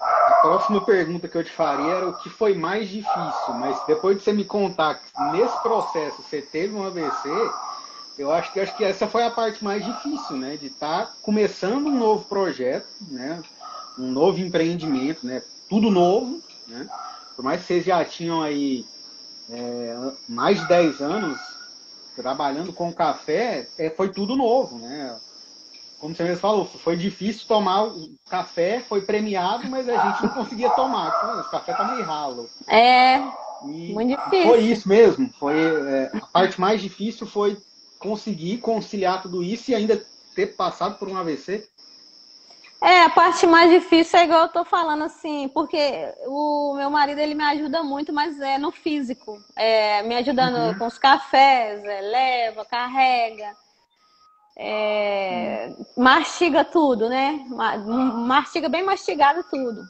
[0.00, 4.16] a próxima pergunta que eu te faria era o que foi mais difícil, mas depois
[4.16, 7.28] de você me contar que nesse processo você teve um AVC,
[8.18, 10.56] eu acho que, acho que essa foi a parte mais difícil, né?
[10.56, 13.40] De estar tá começando um novo projeto, né?
[13.98, 15.42] Um novo empreendimento, né?
[15.68, 16.88] Tudo novo, né?
[17.36, 18.84] Por mais que vocês já tinham aí
[19.48, 19.96] é,
[20.28, 21.38] mais de 10 anos
[22.16, 25.16] trabalhando com café, é, foi tudo novo, né?
[26.00, 30.28] Como você mesmo falou, foi difícil tomar o café, foi premiado, mas a gente não
[30.30, 31.40] conseguia tomar.
[31.40, 32.48] O café tá meio ralo.
[32.68, 33.18] É,
[33.64, 34.48] e muito difícil.
[34.48, 35.30] Foi isso mesmo.
[35.38, 37.56] Foi, é, a parte mais difícil foi
[37.98, 41.68] conseguir conciliar tudo isso e ainda ter passado por um AVC.
[42.80, 47.18] É, a parte mais difícil é igual eu tô falando assim, porque o meu marido
[47.18, 50.78] ele me ajuda muito, mas é no físico, é, me ajudando uhum.
[50.78, 53.52] com os cafés, é, leva, carrega.
[54.56, 57.44] é, mastiga tudo, né?
[57.48, 59.82] Mastiga bem mastigado tudo.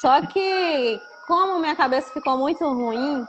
[0.00, 3.26] Só que, como minha cabeça ficou muito ruim,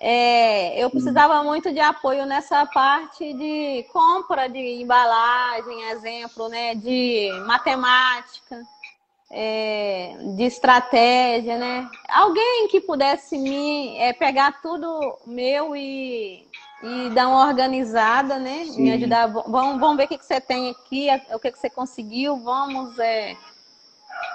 [0.00, 6.74] é, eu precisava muito de apoio nessa parte de compra de embalagem, exemplo, né?
[6.74, 8.62] De matemática,
[9.30, 11.88] é, de estratégia, né?
[12.08, 16.46] Alguém que pudesse me é, pegar tudo meu e
[16.82, 18.64] e dar uma organizada, né?
[18.66, 18.82] Sim.
[18.82, 19.26] Me ajudar.
[19.26, 22.98] Vamos, vamos ver o que, que você tem aqui, o que, que você conseguiu, vamos,
[22.98, 23.36] é,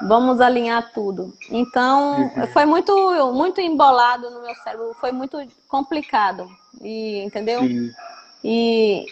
[0.02, 1.34] vamos alinhar tudo.
[1.50, 2.48] Então, uhum.
[2.48, 2.94] foi muito,
[3.34, 6.48] muito embolado no meu cérebro, foi muito complicado.
[6.82, 7.62] E, entendeu?
[7.62, 7.91] Sim.
[8.44, 9.06] E,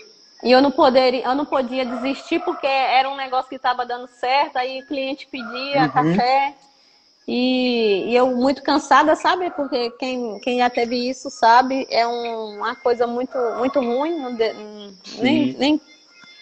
[0.43, 4.08] e eu não poderia, eu não podia desistir porque era um negócio que estava dando
[4.08, 5.89] certo, aí o cliente pedia uhum.
[5.89, 6.55] café.
[7.27, 9.51] E, e, eu muito cansada, sabe?
[9.51, 14.36] Porque quem, quem já teve isso sabe, é um, uma coisa muito, muito ruim,
[15.19, 15.82] nem, nem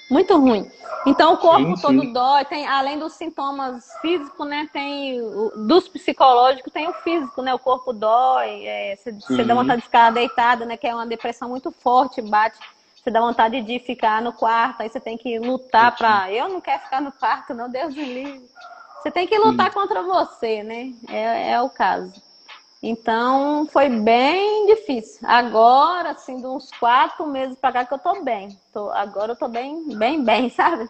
[0.10, 0.70] muito ruim.
[1.06, 2.14] Então o corpo sim, todo sim.
[2.14, 4.70] dói, tem, além dos sintomas físicos, né?
[4.72, 5.22] Tem
[5.68, 7.54] dos psicológicos, tem o físico, né?
[7.54, 10.78] O corpo dói, é, você, você dá vontade de ficar deitada, né?
[10.78, 12.58] Que é uma depressão muito forte, bate.
[12.96, 16.32] Você dá vontade de ficar no quarto, aí você tem que lutar para.
[16.32, 18.50] Eu não quero ficar no quarto, não, Deus me livre.
[19.02, 19.80] Você tem que lutar Sim.
[19.80, 20.94] contra você, né?
[21.08, 22.27] É, é o caso.
[22.82, 25.20] Então, foi bem difícil.
[25.28, 28.50] Agora, assim, de uns quatro meses para cá que eu tô bem.
[28.72, 30.88] Tô, agora eu tô bem, bem, bem, sabe?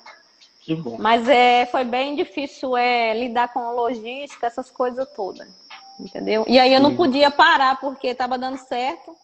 [0.62, 0.98] Que bom.
[1.00, 5.48] Mas é, foi bem difícil é, lidar com logística, essas coisas todas.
[6.00, 6.46] Entendeu?
[6.48, 9.16] E aí eu não podia parar porque estava dando certo.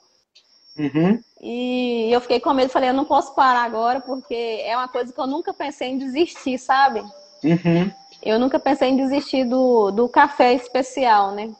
[0.78, 1.21] Uhum.
[1.39, 5.13] E eu fiquei com medo, falei, eu não posso parar agora, porque é uma coisa
[5.13, 7.04] que eu nunca pensei em desistir, sabe?
[7.43, 7.91] Uhum
[8.26, 11.52] eu nunca pensei em desistir do, do café especial, né?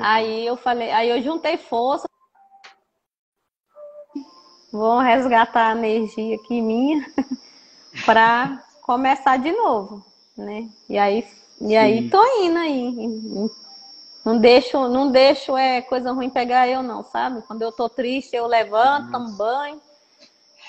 [0.00, 2.06] Aí eu falei, aí eu juntei força.
[4.72, 7.06] Vou resgatar a energia aqui minha
[8.04, 10.04] para começar de novo,
[10.36, 10.68] né?
[10.88, 11.26] E aí,
[11.60, 13.50] e aí tô indo aí.
[14.24, 17.42] Não deixo, não deixo é coisa ruim pegar eu não, sabe?
[17.42, 19.80] Quando eu tô triste, eu levanto, tomo banho,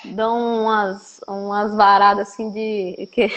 [0.04, 3.28] dou umas, umas varadas assim de que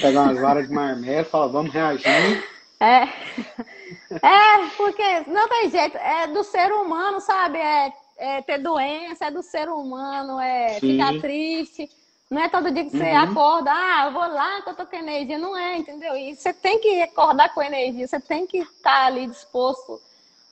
[0.00, 2.44] Pegar umas varas de marmelo, fala, vamos reagir.
[2.80, 3.06] É.
[4.10, 7.58] É, porque não tem jeito, é do ser humano, sabe?
[7.58, 10.92] É, é ter doença, é do ser humano, é Sim.
[10.92, 11.88] ficar triste.
[12.28, 13.18] Não é todo dia que você uhum.
[13.18, 15.38] acorda, ah, eu vou lá que eu tô com energia.
[15.38, 16.16] Não é, entendeu?
[16.16, 20.00] E você tem que acordar com energia, você tem que estar ali disposto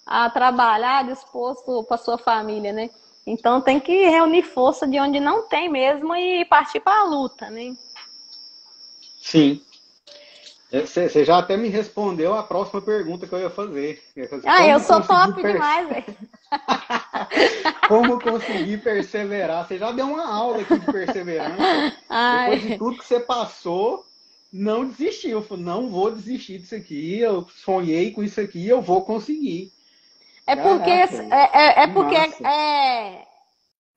[0.07, 2.91] a trabalhar, disposto para sua família, né?
[3.27, 7.51] Então tem que reunir força de onde não tem mesmo e partir para a luta,
[7.51, 7.75] né?
[9.21, 9.61] Sim.
[10.83, 14.03] Você já até me respondeu a próxima pergunta que eu ia fazer.
[14.45, 15.53] ah, eu sou top per...
[15.53, 16.17] demais, velho.
[17.89, 19.67] Como conseguir perseverar?
[19.67, 21.97] Você já deu uma aula aqui de perseverança.
[22.09, 22.51] Ai.
[22.51, 24.05] Depois de tudo que você passou,
[24.53, 25.39] não desistiu.
[25.39, 27.19] Eu falei, não vou desistir disso aqui.
[27.19, 29.73] Eu sonhei com isso aqui, eu vou conseguir.
[30.47, 33.27] É porque, Caraca, é, é, é porque é,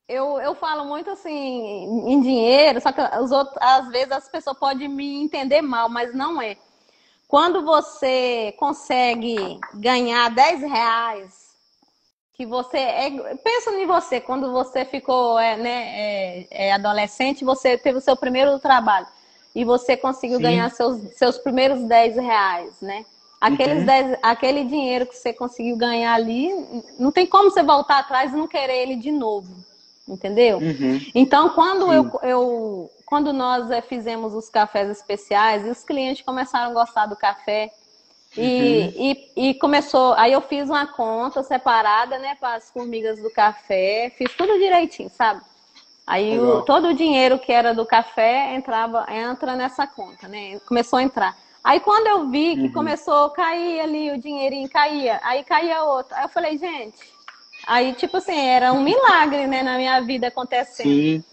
[0.08, 1.30] eu, eu falo muito assim
[2.08, 6.14] em dinheiro, só que os outros, às vezes as pessoas podem me entender mal, mas
[6.16, 6.56] não é.
[7.28, 11.48] Quando você consegue ganhar 10 reais,
[12.34, 12.78] que você.
[12.78, 13.10] É,
[13.44, 18.16] pensa em você, quando você ficou é, né, é, é adolescente, você teve o seu
[18.16, 19.08] primeiro trabalho
[19.54, 20.44] e você conseguiu Sim.
[20.44, 23.06] ganhar seus, seus primeiros 10 reais, né?
[23.42, 23.86] Aqueles uhum.
[23.86, 26.50] 10, aquele dinheiro que você conseguiu ganhar ali,
[26.98, 29.68] não tem como você voltar atrás e não querer ele de novo
[30.08, 30.58] entendeu?
[30.60, 31.00] Uhum.
[31.14, 36.72] Então, quando eu, eu, quando nós é, fizemos os cafés especiais, e os clientes começaram
[36.72, 37.72] a gostar do café,
[38.36, 38.94] e, uhum.
[39.36, 44.12] e, e, começou, aí eu fiz uma conta separada, né, para as formigas do café,
[44.18, 45.42] fiz tudo direitinho, sabe?
[46.06, 50.58] Aí o, todo o dinheiro que era do café entrava, entra nessa conta, né?
[50.66, 51.36] Começou a entrar.
[51.62, 52.72] Aí quando eu vi que uhum.
[52.72, 56.16] começou a cair ali o dinheirinho, caía, aí caía outro.
[56.16, 56.98] Aí eu falei, gente,
[57.68, 60.88] Aí, tipo assim, era um milagre, né, na minha vida acontecendo.
[60.88, 61.24] Sim.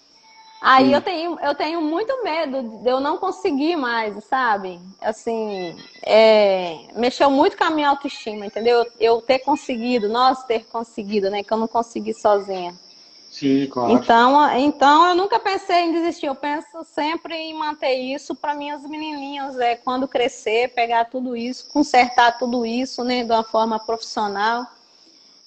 [0.61, 4.81] Aí eu tenho, eu tenho muito medo de eu não conseguir mais, sabe?
[5.01, 8.85] Assim, é, mexeu muito com a minha autoestima, entendeu?
[8.99, 11.43] Eu ter conseguido, nós ter conseguido, né?
[11.43, 12.75] Que eu não consegui sozinha.
[13.31, 13.93] Sim, claro.
[13.93, 16.27] Então, então eu nunca pensei em desistir.
[16.27, 21.69] Eu penso sempre em manter isso para minhas menininhas, é quando crescer, pegar tudo isso,
[21.69, 24.67] consertar tudo isso, né, de uma forma profissional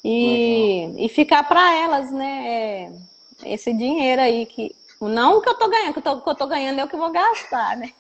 [0.09, 2.43] e, e ficar para elas, né?
[2.47, 2.91] É,
[3.43, 4.75] esse dinheiro aí que.
[4.99, 6.95] Não o que eu tô ganhando, que, tô, que eu tô ganhando é o que
[6.95, 7.91] eu vou gastar, né?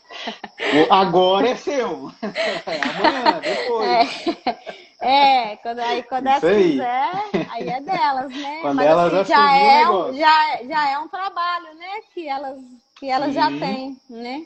[0.89, 2.11] Agora é seu.
[2.89, 4.27] Amanhã, depois.
[4.47, 4.57] É,
[4.99, 6.71] É, quando, aí quando elas aí.
[6.71, 8.59] quiser, aí é delas, né?
[8.61, 11.99] Quando Mas elas assim, já, é um, já, já é um trabalho, né?
[12.13, 12.57] Que elas,
[12.95, 14.43] que elas já têm, né?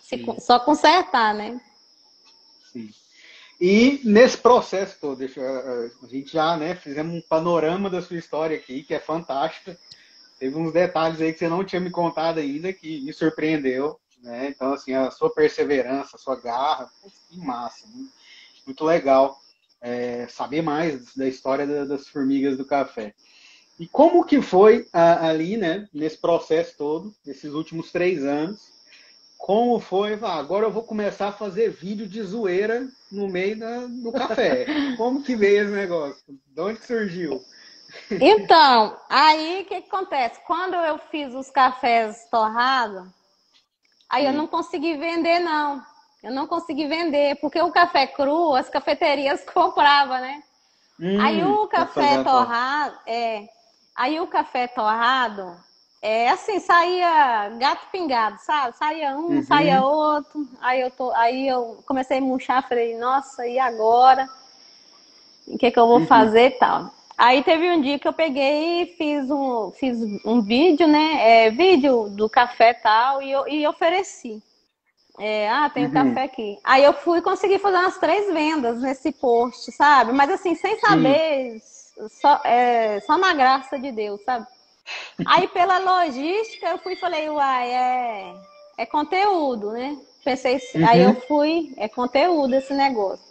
[0.00, 1.60] Se só consertar, né?
[3.60, 8.16] E nesse processo todo, deixa, eu- a gente já, né, fizemos um panorama da sua
[8.16, 9.78] história aqui, que é fantástica.
[10.38, 14.48] Teve uns detalhes aí que você não tinha me contado ainda, que me surpreendeu, né?
[14.48, 16.90] Então, assim, a sua perseverança, a sua garra,
[17.28, 18.12] que massa, muito,
[18.66, 19.38] muito legal
[19.82, 23.14] é, saber mais da história da- das formigas do café.
[23.78, 28.60] E como que foi a- ali, né, nesse processo todo, nesses últimos três anos,
[29.40, 33.86] como foi, ah, agora eu vou começar a fazer vídeo de zoeira no meio da-
[33.86, 34.66] do café.
[34.96, 36.22] Como que veio esse negócio?
[36.46, 37.42] De onde surgiu?
[38.20, 40.40] Então, aí o que, que acontece?
[40.46, 43.08] Quando eu fiz os cafés torrados,
[44.08, 44.38] aí eu Sim.
[44.38, 45.84] não consegui vender, não.
[46.22, 50.42] Eu não consegui vender, porque o café cru, as cafeterias compravam, né?
[51.18, 53.48] Aí Hum, o tá café torrado, é,
[53.96, 55.58] aí o café torrado,
[56.02, 58.76] é assim, saía gato pingado, sabe?
[58.76, 59.42] Saía um, Uhum.
[59.42, 60.48] saía outro.
[60.60, 64.28] Aí eu tô, aí eu comecei a murchar, falei, nossa, e agora?
[65.46, 66.06] O que que eu vou Uhum.
[66.06, 66.90] fazer e tal?
[67.18, 71.46] Aí teve um dia que eu peguei e fiz um, fiz um vídeo, né?
[71.46, 74.42] É, vídeo do café e tal, e, eu, e ofereci.
[75.18, 75.94] É, ah, tem um Uhum.
[75.94, 76.58] café aqui.
[76.64, 80.12] Aí eu fui conseguir fazer umas três vendas nesse post, sabe?
[80.12, 81.60] Mas assim, sem saber,
[82.08, 84.46] só, é, só na graça de Deus, sabe?
[85.26, 88.34] Aí pela logística eu fui e falei, uai, é,
[88.78, 89.96] é conteúdo, né?
[90.24, 91.10] Pensei, aí Uhum.
[91.10, 93.30] eu fui, é conteúdo esse negócio.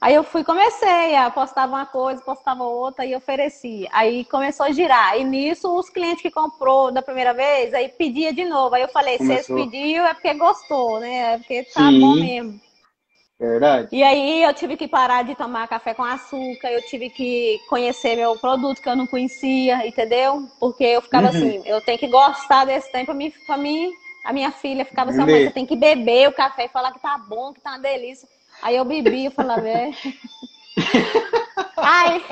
[0.00, 3.86] Aí eu fui, comecei a postava uma coisa, postava outra e oferecia.
[3.92, 5.18] Aí começou a girar.
[5.18, 8.74] E nisso, os clientes que comprou da primeira vez, aí pedia de novo.
[8.74, 11.34] Aí eu falei, se eles pediu é porque gostou, né?
[11.34, 12.00] É porque tá Sim.
[12.00, 12.60] bom mesmo.
[13.40, 13.88] Verdade.
[13.90, 18.14] E aí eu tive que parar de tomar café com açúcar, eu tive que conhecer
[18.14, 20.46] meu produto que eu não conhecia, entendeu?
[20.60, 21.30] Porque eu ficava Uhum.
[21.30, 23.90] assim, eu tenho que gostar desse tempo pra mim, pra mim
[24.26, 25.44] a minha filha ficava assim, "Mãe, Beber.
[25.44, 28.28] você tem que beber o café e falar que tá bom, que tá uma delícia.
[28.60, 29.90] Aí eu bebi, eu falava, é.
[31.78, 32.22] Aí,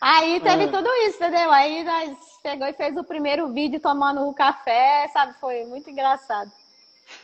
[0.00, 0.68] aí teve Ah.
[0.68, 1.50] tudo isso, entendeu?
[1.50, 5.34] Aí nós pegou e fez o primeiro vídeo tomando o café, sabe?
[5.40, 6.52] Foi muito engraçado.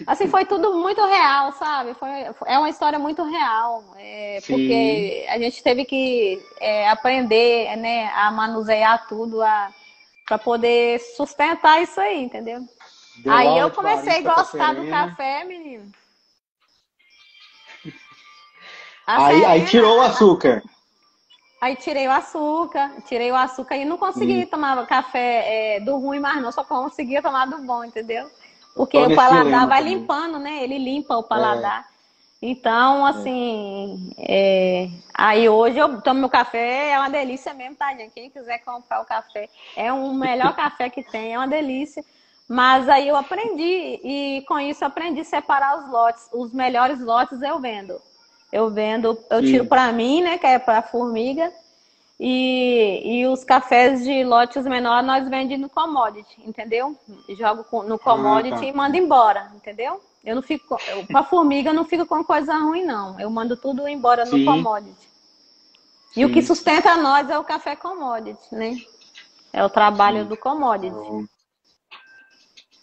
[0.07, 1.95] Assim, foi tudo muito real, sabe?
[1.95, 2.09] Foi,
[2.47, 3.85] é uma história muito real.
[3.97, 9.39] é, porque a gente teve que é, aprender né, a manusear tudo
[10.27, 12.67] para poder sustentar isso aí, entendeu?
[13.17, 15.91] Deu aí eu comecei a gostar do café, menino.
[19.07, 20.63] A Aí, aí tirou o açúcar.
[21.61, 24.47] Aí tirei o açúcar, tirei o açúcar e não consegui Hum.
[24.47, 28.31] tomar café é, do ruim mais não, só conseguia tomar do bom, entendeu?
[28.79, 29.97] Porque o paladar vai também.
[29.97, 30.63] limpando, né?
[30.63, 31.85] Ele limpa o paladar.
[32.41, 38.13] Então, assim, é, aí hoje eu tomo meu café, é uma delícia mesmo, tá, gente?
[38.13, 42.05] Quem quiser comprar o café, é o melhor café que tem, é uma delícia.
[42.49, 46.29] Mas aí eu aprendi, e com isso aprendi a separar os lotes.
[46.33, 48.01] Os melhores lotes eu vendo.
[48.53, 51.53] Eu vendo, eu tiro para mim, né, que é para formiga,
[52.21, 56.99] e, e os cafés de lotes menores nós vendemos no commodity, entendeu?
[57.29, 58.67] Jogo com- no commodity tá.
[58.67, 60.03] e mando embora, entendeu?
[60.25, 60.77] Eu não fico,
[61.07, 63.19] para formiga eu não fico com coisa ruim, não.
[63.21, 64.45] Eu mando tudo embora no Sim.
[64.45, 65.09] commodity.
[66.17, 66.49] E o que Sim.
[66.49, 68.83] sustenta nós é o café commodity, né?
[69.53, 70.29] É o trabalho Sim.
[70.29, 71.29] do commodity.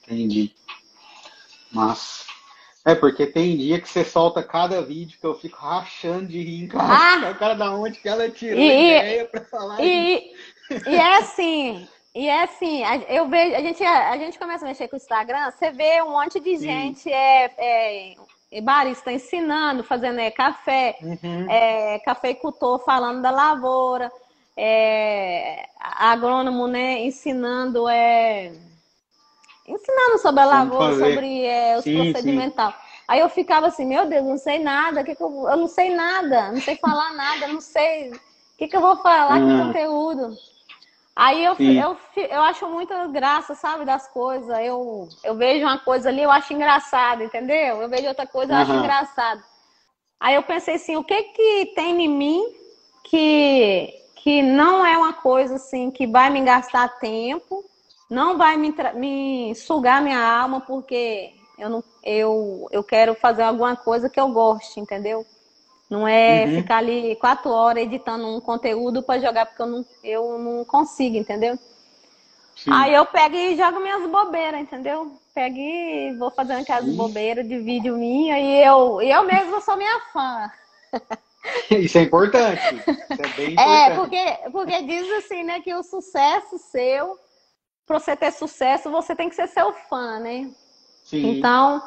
[0.04, 0.56] Entendi.
[1.72, 2.35] Massa.
[2.86, 6.66] É, porque tem dia que você solta cada vídeo que eu fico rachando de rir
[6.66, 6.94] em casa.
[7.28, 7.32] Ah!
[7.32, 9.90] O cara da onde que ela tirou E- e- ideia pra falar isso?
[9.90, 14.64] E, e é assim, e é assim, a- eu vejo, a gente, a gente começa
[14.66, 18.16] a mexer com o Instagram, você vê um monte de gente é, é,
[18.52, 21.50] é barista ensinando, fazendo é, café, Uhum.
[21.50, 24.12] é, cafeicultor falando da lavoura,
[24.56, 28.52] é, agrônomo, né, ensinando, é,
[29.68, 32.74] ensinando sobre a lavoura, sobre é, os Sim, procedimental.
[33.08, 35.94] Aí eu ficava assim, meu Deus, não sei nada, que que eu, eu não sei
[35.94, 38.20] nada, não sei falar nada, não sei o
[38.58, 39.66] que, que eu vou falar, que Ah.
[39.66, 40.38] conteúdo.
[41.16, 41.80] Aí eu, Sim.
[41.80, 41.98] eu,
[42.30, 44.50] eu acho muita graça, sabe, das coisas.
[44.60, 47.82] Eu, eu vejo uma coisa ali, eu acho engraçado, entendeu?
[47.82, 49.42] Eu vejo outra coisa, eu acho engraçado.
[50.20, 52.44] Aí eu pensei assim, o que que tem em mim
[53.04, 57.64] que, que não é uma coisa assim que vai me gastar tempo,
[58.10, 63.76] não vai me, me sugar minha alma, porque eu, não, eu, eu quero fazer alguma
[63.76, 65.26] coisa que eu goste, entendeu?
[65.90, 66.56] Não é Uhum.
[66.56, 71.16] ficar ali quatro horas editando um conteúdo para jogar, porque eu não, eu não consigo,
[71.18, 71.58] entendeu?
[72.56, 72.72] Sim.
[72.72, 75.20] Aí eu pego e jogo minhas bobeiras, entendeu?
[75.34, 80.00] Pego e vou fazendo aquelas bobeiras de vídeo minha e eu, eu mesma sou minha
[80.12, 80.50] fã.
[81.70, 82.76] Isso é importante.
[83.10, 83.96] Isso é bem É, importante.
[83.96, 87.18] porque, porque diz assim, né, que o sucesso seu,
[87.86, 90.50] para você ter sucesso, você tem que ser seu fã, né?
[91.04, 91.30] Sim.
[91.32, 91.82] Então,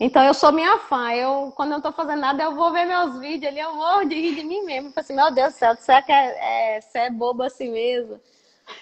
[0.00, 1.12] então eu sou minha fã.
[1.12, 4.04] Eu, quando eu não tô fazendo nada, eu vou ver meus vídeos ali, eu morro
[4.04, 4.88] de rir de mim mesmo.
[4.88, 7.42] Eu falo assim, meu Deus do céu, você é, que é, é, você é bobo
[7.42, 8.20] assim mesmo.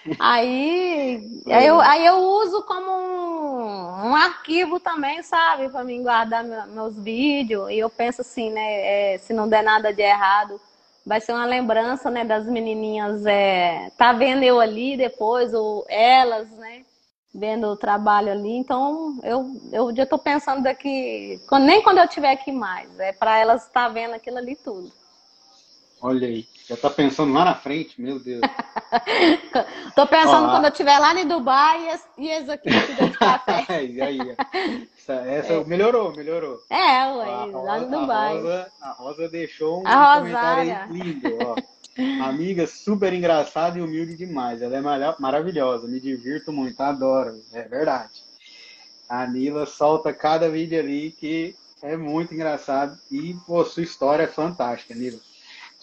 [0.19, 5.67] Aí, aí, eu, aí eu uso como um, um arquivo também, sabe?
[5.69, 7.69] Pra mim guardar meu- meus vídeos.
[7.69, 9.13] E eu penso assim, né?
[9.13, 10.59] é, se não der nada de errado,
[11.05, 12.23] vai ser uma lembrança, né?
[12.23, 16.83] Das menininhas é, tá vendo eu ali depois, ou elas, né?
[17.33, 18.51] Vendo o trabalho ali.
[18.55, 23.39] Então, eu, eu já tô pensando daqui, nem quando eu estiver aqui mais, é para
[23.39, 24.91] elas estar vendo aquilo ali tudo.
[26.01, 26.45] Olha aí.
[26.67, 28.41] Já tá pensando lá na frente, meu Deus.
[29.95, 33.83] Tô pensando Ó, quando eu estiver lá em Dubai e esse- aqui de café.
[33.83, 34.19] e aí,
[34.97, 36.59] essa, essa melhorou, melhorou.
[36.69, 38.35] É, A ué, lá em Rosa, a Dubai.
[38.37, 40.83] Rosa, a Rosa deixou um A comentário Rosária.
[40.89, 41.55] aí lindo, ó.
[42.23, 44.61] Amiga super engraçada e humilde demais.
[44.61, 47.39] Ela é mara- maravilhosa, me divirto muito, adoro.
[47.53, 48.09] É verdade.
[49.07, 54.27] A Nila solta cada vídeo ali que é muito engraçado e pô, sua história é
[54.27, 55.19] fantástica, Nila.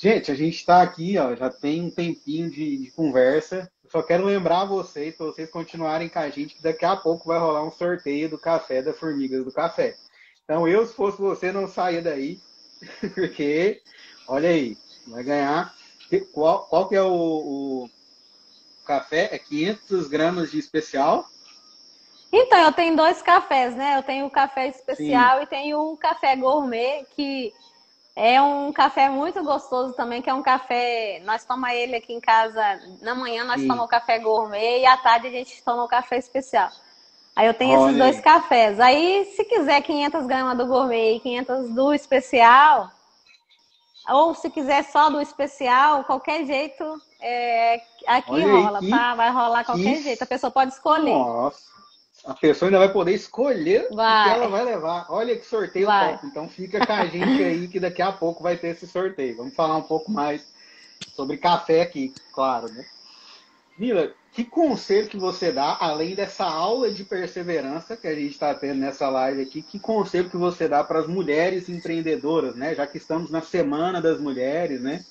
[0.02, 3.70] Gente, a gente está aqui, ó, já tem um tempinho de, de conversa.
[3.84, 7.28] Eu só quero lembrar vocês, para vocês continuarem com a gente, que daqui a pouco
[7.28, 9.94] vai rolar um sorteio do café da Formigas do Café.
[10.42, 12.40] Então, eu, se fosse você, não saia daí,
[13.14, 13.82] porque,
[14.26, 14.74] olha aí,
[15.06, 15.74] vai ganhar.
[16.32, 17.12] Qual, qual que é o,
[17.84, 17.90] o
[18.86, 19.28] café?
[19.32, 21.28] É 500 gramas de especial.
[22.32, 23.98] Então, eu tenho dois cafés, né?
[23.98, 27.52] Eu tenho o café especial e tenho o café gourmet, que
[28.16, 31.20] é um café muito gostoso também, que é um café.
[31.24, 32.62] Nós tomamos ele aqui em casa.
[33.00, 33.66] Na manhã nós Sim.
[33.68, 36.70] tomamos o café gourmet e à tarde a gente toma o café especial.
[37.36, 38.22] Aí eu tenho esses Olha dois aí.
[38.22, 38.80] cafés.
[38.80, 42.90] Aí, se quiser 500 gramas do gourmet e 500 do especial,
[44.08, 49.14] ou se quiser só do especial, qualquer jeito, é, aqui Olha aí, rola, que- tá?
[49.14, 50.22] Vai rolar qualquer que- jeito.
[50.22, 51.14] A pessoa pode escolher.
[51.16, 51.60] Nossa,
[52.24, 54.24] a pessoa ainda vai poder escolher o Vai.
[54.24, 55.06] que ela vai levar.
[55.08, 56.12] Olha que sorteio Vai.
[56.12, 56.26] top.
[56.26, 59.36] Então fica com a gente aí que daqui a pouco vai ter esse sorteio.
[59.36, 60.52] Vamos falar um pouco mais
[61.14, 62.84] sobre café aqui, claro, né?
[63.78, 68.54] Mila, que conselho que você dá, além dessa aula de perseverança que a gente está
[68.54, 72.74] tendo nessa live aqui, que conselho que você dá para as mulheres empreendedoras, né?
[72.74, 75.02] Já que estamos na Semana das Mulheres, né?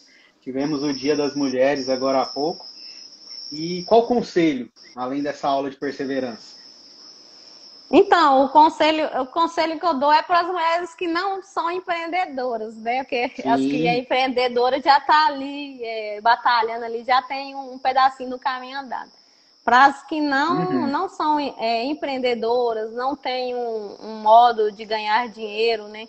[0.41, 2.65] Tivemos o Dia das Mulheres agora há pouco.
[3.51, 6.58] E qual conselho, além dessa aula de perseverança?
[7.91, 11.71] Então, o conselho, o conselho que eu dou é para as mulheres que não são
[11.71, 13.03] empreendedoras, né?
[13.03, 13.49] Porque Sim.
[13.49, 18.37] as que é empreendedora já tá ali é, batalhando ali, já tem um pedacinho do
[18.39, 19.09] caminho andado.
[19.65, 20.87] Para as que não, Uhum.
[20.87, 26.07] não são é, empreendedoras, não têm um, um modo de ganhar dinheiro, né?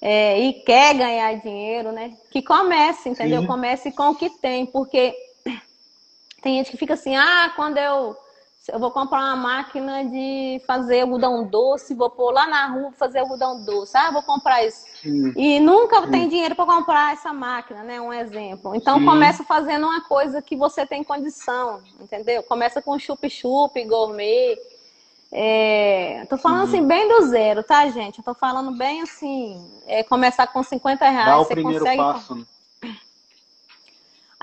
[0.00, 2.16] É, e quer ganhar dinheiro, né?
[2.30, 3.40] Que comece, entendeu?
[3.42, 3.46] Sim.
[3.46, 5.14] Comece com o que tem, porque
[6.42, 8.14] tem gente que fica assim, ah, quando eu,
[8.72, 13.18] eu vou comprar uma máquina de fazer algodão doce, vou pôr lá na rua fazer
[13.18, 14.84] algodão doce, ah, vou comprar isso.
[15.02, 15.32] Sim.
[15.36, 18.00] E nunca tem dinheiro para comprar essa máquina, né?
[18.00, 18.74] Um exemplo.
[18.74, 19.04] Então Sim.
[19.04, 22.42] começa fazendo uma coisa que você tem condição, entendeu?
[22.42, 24.56] Começa com chup-chup, gourmet.
[25.30, 26.78] É, tô falando Sim.
[26.78, 28.18] assim, bem do zero, tá, gente?
[28.18, 32.02] Eu tô falando bem assim, é, começar com 50 reais, Dá o você primeiro consegue.
[32.02, 32.34] passo.
[32.36, 32.44] né?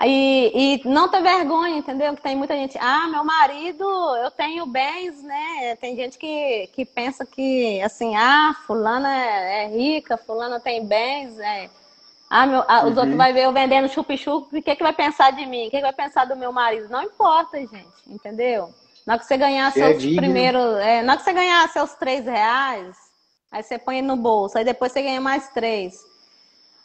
[0.04, 2.14] E, e não ter vergonha, entendeu?
[2.16, 3.84] Que tem muita gente, ah, meu marido,
[4.16, 5.76] eu tenho bens, né?
[5.76, 11.38] Tem gente que, que pensa que, assim, ah, fulana é, é rica, fulana tem bens,
[11.38, 11.70] é.
[12.28, 13.00] Ah, meu, ah, os Uhum.
[13.00, 15.68] outros vão ver eu vendendo chup-chup, o que, que vai pensar de mim?
[15.68, 16.88] O que, que vai pensar do meu marido?
[16.88, 18.74] Não importa, gente, entendeu?
[19.06, 20.16] Na hora que você ganhar Você é seus digno.
[20.20, 20.76] primeiros.
[20.78, 22.96] É, na hora que você ganhar seus três reais,
[23.52, 26.11] aí você põe no bolso, aí depois você ganha mais três.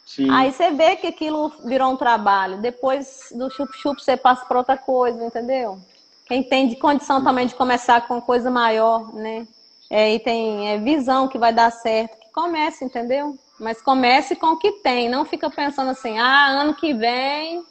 [0.08, 0.30] Sim.
[0.30, 2.62] Aí você vê que aquilo virou um trabalho.
[2.62, 5.78] Depois do chup-chup você passa para outra coisa, entendeu?
[6.24, 9.46] Quem tem de condição também de começar com coisa maior, né?
[9.90, 13.38] É, e tem é, visão que vai dar certo, que comece, entendeu?
[13.60, 15.10] Mas comece com o que tem.
[15.10, 17.62] Não fica pensando assim, ah, ano que vem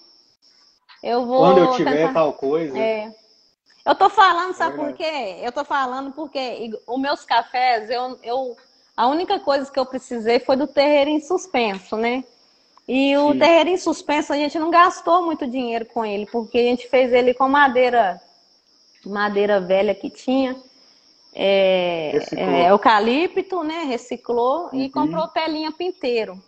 [1.01, 1.39] eu vou.
[1.39, 2.13] Quando eu tiver tentar...
[2.13, 2.77] tal coisa.
[2.77, 3.15] É.
[3.83, 4.93] Eu tô falando, sabe verdade.
[4.93, 5.39] por quê?
[5.41, 8.55] Eu tô falando porque os meus cafés, eu, eu,
[8.97, 12.23] a única coisa que eu precisei foi do terreiro em suspenso, né?
[12.87, 13.39] E o Sim.
[13.39, 17.13] terreiro em suspenso, a gente não gastou muito dinheiro com ele, porque a gente fez
[17.13, 18.19] ele com madeira,
[19.05, 20.55] madeira velha que tinha,
[21.35, 23.83] é, é, eucalipto, né?
[23.83, 24.91] Reciclou e Uhum.
[24.91, 26.41] comprou telinha pinteiro.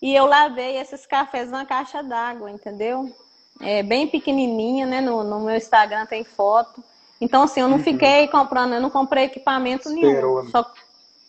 [0.00, 3.14] E eu lavei esses cafés na caixa d'água, entendeu?
[3.60, 5.00] É bem pequenininha, né?
[5.00, 6.82] No, no meu Instagram tem foto.
[7.20, 7.84] Então, assim, eu não Uhum.
[7.84, 10.44] fiquei comprando, eu não comprei equipamento Esperou, nenhum.
[10.44, 10.50] né?
[10.50, 10.72] Só,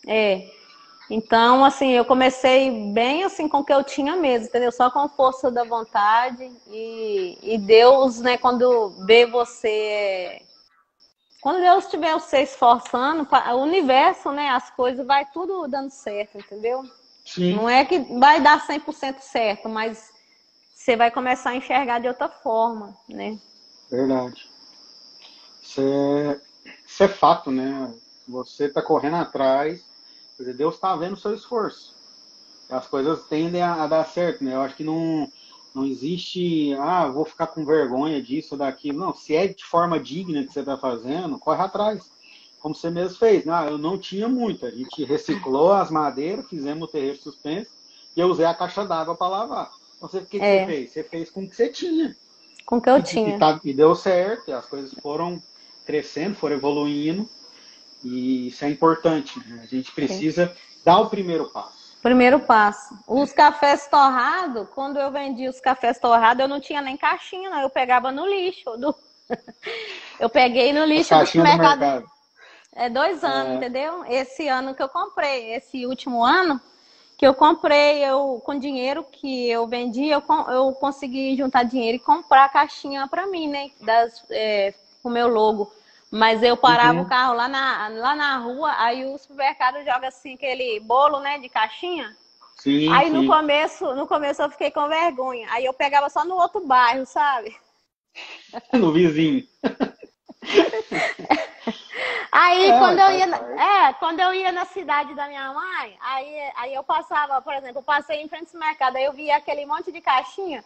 [0.06, 0.50] é.
[1.10, 4.72] Então, assim, eu comecei bem assim com o que eu tinha mesmo, entendeu?
[4.72, 10.40] Só com força da vontade e, e Deus, né, quando vê você
[11.42, 16.82] quando Deus estiver você esforçando, o universo, né, as coisas vai tudo dando certo, entendeu?
[17.22, 17.54] Sim.
[17.54, 20.10] Não é que vai dar 100% certo, mas
[20.74, 23.38] você vai começar a enxergar de outra forma, né?
[23.90, 24.48] Verdade.
[25.62, 26.40] Isso é,
[26.86, 27.92] isso é fato, né?
[28.26, 29.84] Você está correndo atrás,
[30.38, 31.94] Deus está vendo o seu esforço.
[32.68, 34.54] As coisas tendem a, a, dar certo, né?
[34.54, 35.30] Eu acho que não,
[35.74, 38.98] não existe, ah, vou ficar com vergonha disso ou daquilo.
[38.98, 42.10] Não, se é de forma digna que você está fazendo, corre atrás.
[42.60, 43.46] Como você mesmo fez.
[43.46, 44.64] Ah, eu não tinha muito.
[44.64, 47.70] A gente reciclou as madeiras, fizemos o terreiro suspenso
[48.16, 49.70] e eu usei a caixa d'água para lavar.
[49.96, 50.40] Então, você, o que, é.
[50.40, 50.90] que, você fez?
[50.90, 52.16] Você fez com o que você tinha.
[52.64, 53.36] Com o que eu e, tinha.
[53.36, 55.42] E, tá, e deu certo, as coisas foram
[55.84, 57.28] crescendo, foram evoluindo.
[58.04, 59.38] E isso é importante.
[59.48, 59.60] Né?
[59.62, 60.80] A gente precisa Sim.
[60.84, 61.94] dar o primeiro passo.
[62.02, 62.98] Primeiro passo.
[63.08, 67.60] Os cafés torrados, quando eu vendi os cafés torrados, eu não tinha nem caixinha, não.
[67.60, 68.76] Eu pegava no lixo.
[68.76, 68.94] Do...
[70.20, 71.80] eu peguei no lixo do mercado.
[71.80, 72.14] mercado.
[72.76, 73.54] É dois anos, é.
[73.56, 74.04] entendeu?
[74.06, 76.60] Esse ano que eu comprei, esse último ano
[77.16, 82.00] que eu comprei, eu com dinheiro que eu vendi, eu, eu consegui juntar dinheiro e
[82.00, 83.70] comprar a caixinha para mim, né?
[83.80, 85.72] Das, é, o meu logo.
[86.14, 87.04] Mas eu parava uhum.
[87.04, 91.40] o carro lá na, lá na rua, aí o supermercado joga assim aquele bolo, né,
[91.40, 92.16] de caixinha.
[92.56, 93.12] Sim, aí sim.
[93.12, 95.48] no começo, no começo eu fiquei com vergonha.
[95.50, 97.56] Aí eu pegava só no outro bairro, sabe?
[98.72, 99.44] No vizinho.
[102.30, 105.98] aí é, quando eu ia, na, é, quando eu ia na cidade da minha mãe,
[106.00, 109.34] aí, aí eu passava, por exemplo, eu passei em frente ao mercado, aí eu via
[109.34, 110.64] aquele monte de caixinha.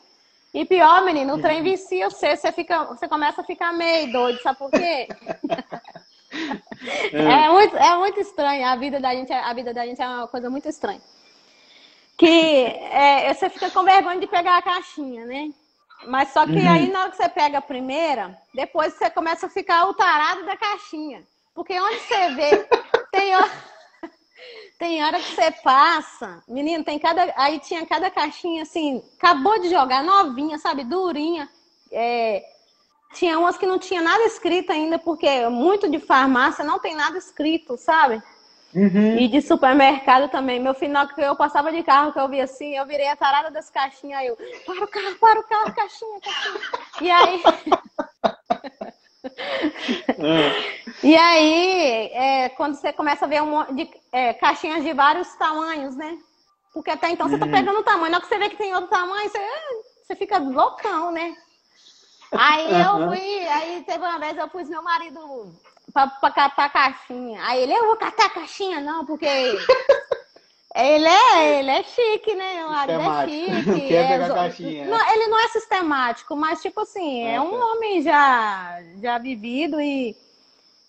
[0.52, 4.40] E pior, menino, o trem vicia você, você, fica, você começa a ficar meio doido,
[4.40, 5.08] sabe por quê?
[7.12, 7.46] É.
[7.46, 10.28] é, muito, é muito estranho, a vida da gente, a vida da gente é uma
[10.28, 11.00] coisa muito estranha.
[12.18, 15.50] Que é, você fica com vergonha de pegar a caixinha, né?
[16.06, 16.70] Mas só que uhum.
[16.70, 20.44] aí na hora que você pega a primeira, depois você começa a ficar o tarado
[20.44, 21.24] da caixinha.
[21.54, 22.68] Porque onde você vê,
[23.10, 23.34] tem
[24.78, 27.32] tem hora que você passa, menino, tem cada.
[27.36, 31.48] Aí tinha cada caixinha assim, acabou de jogar, novinha, sabe, durinha.
[31.90, 32.44] É,
[33.14, 37.18] tinha umas que não tinha nada escrito ainda, porque muito de farmácia não tem nada
[37.18, 38.22] escrito, sabe?
[38.74, 39.16] Uhum.
[39.18, 40.60] E de supermercado também.
[40.60, 43.50] Meu final que eu passava de carro, que eu vi assim, eu virei a tarada
[43.50, 46.60] das caixinhas, aí eu, para o carro, para o carro, caixinha, caixinha.
[47.00, 47.42] E aí.
[51.02, 55.32] E aí, é, quando você começa a ver um monte de é, caixinhas de vários
[55.36, 56.18] tamanhos, né?
[56.72, 57.52] Porque até então você tá uhum.
[57.52, 58.10] pegando o tamanho.
[58.10, 59.38] Na hora que você vê que tem outro tamanho, você,
[60.06, 61.36] você fica loucão, né?
[62.32, 65.54] Aí eu fui, aí teve uma vez eu pus meu marido
[65.92, 67.40] pra, pra catar a caixinha.
[67.44, 69.26] Aí ele, eu vou catar a caixinha, não, porque
[70.74, 72.66] ele é, ele é chique, né?
[72.66, 73.80] O marido é chique.
[73.88, 74.86] Quer é, pegar caixinha.
[74.86, 79.80] Não, ele não é sistemático, mas tipo assim, é, é um homem já, já vivido
[79.80, 80.14] e,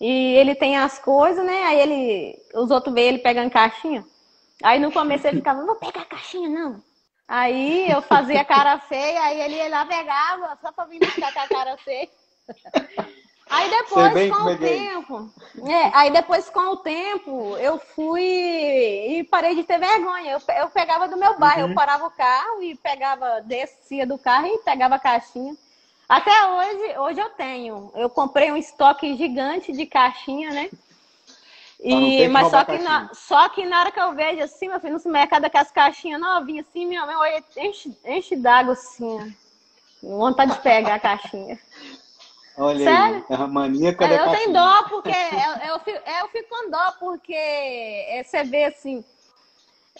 [0.00, 1.64] e ele tem as coisas, né?
[1.64, 4.04] Aí ele, os outros veem ele pegando caixinha.
[4.62, 6.82] Aí no começo ele ficava, vou pegar caixinha, não.
[7.28, 11.40] Aí eu fazia cara feia, aí ele ia lá pegava, só pra vir buscar com
[11.40, 12.08] a cara feia.
[13.50, 15.30] Aí depois, com o tempo,
[15.68, 20.32] é, aí depois com o tempo, eu fui e parei de ter vergonha.
[20.32, 21.70] Eu, eu pegava do meu bairro, uhum.
[21.70, 25.56] eu parava o carro e pegava, descia do carro e pegava a caixinha.
[26.10, 27.92] Até hoje, hoje eu tenho.
[27.94, 30.68] Eu comprei um estoque gigante de caixinha, né?
[31.78, 34.94] E, mas só que, na, só que na hora que eu vejo assim, meu filho,
[34.94, 39.32] no supermercado com as caixinhas novinhas, assim, meu, meu olho enche, enche d'água assim.
[40.02, 41.60] Vontade de pegar a caixinha.
[42.56, 43.24] Olha Sério?
[43.30, 46.92] aí, a maníaca da Eu tenho dó, porque eu, eu, fico, eu fico com dó,
[46.98, 49.04] porque é, você vê assim,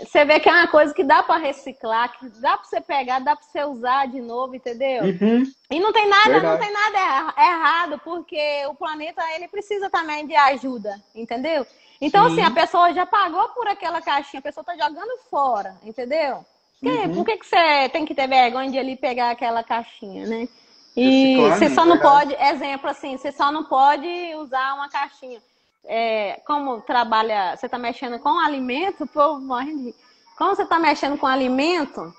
[0.04, 3.18] você vê que é uma coisa que dá para reciclar, que dá para você pegar,
[3.20, 5.04] dá para você usar de novo, entendeu?
[5.04, 5.44] Uhum.
[5.70, 6.46] E não tem nada, Verdade.
[6.46, 11.66] não tem nada errado, porque o planeta ele precisa também de ajuda, entendeu?
[12.00, 12.32] Então Sim.
[12.32, 16.44] assim, a pessoa já pagou por aquela caixinha, a pessoa tá jogando fora, entendeu?
[16.82, 17.14] Uhum.
[17.14, 20.48] Por que, que você tem que ter vergonha de ali pegar aquela caixinha, né?
[20.96, 25.40] E você só não pode, exemplo assim, você só não pode usar uma caixinha.
[25.84, 29.94] É, como trabalha, você está mexendo com alimento, o povo morre de...
[30.36, 32.12] Como você está mexendo com alimento,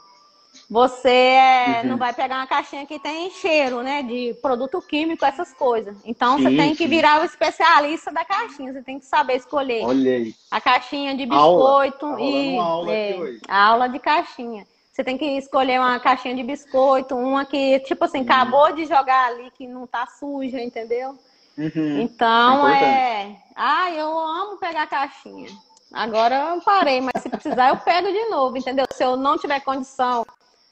[0.69, 1.89] você é, uhum.
[1.89, 4.03] não vai pegar uma caixinha que tem cheiro, né?
[4.03, 5.97] De produto químico, essas coisas.
[6.05, 8.73] Então sim, você tem que virar o especialista da caixinha.
[8.73, 9.83] Você tem que saber escolher.
[9.83, 10.35] Olha aí.
[10.49, 12.21] A caixinha de biscoito aula.
[12.21, 14.67] e aula, é, a aula de caixinha.
[14.91, 19.29] Você tem que escolher uma caixinha de biscoito, uma que, tipo assim, acabou de jogar
[19.29, 21.17] ali, que não tá suja, entendeu?
[21.57, 22.01] Uhum.
[22.01, 23.35] Então é.
[23.55, 25.49] Ah, eu amo pegar caixinha.
[25.91, 28.85] Agora eu parei, mas se precisar eu pego de novo, entendeu?
[28.91, 30.25] Se eu não tiver condição,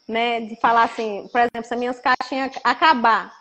[0.07, 3.37] né, de falar assim, por exemplo, se as minhas caixinhas acabar,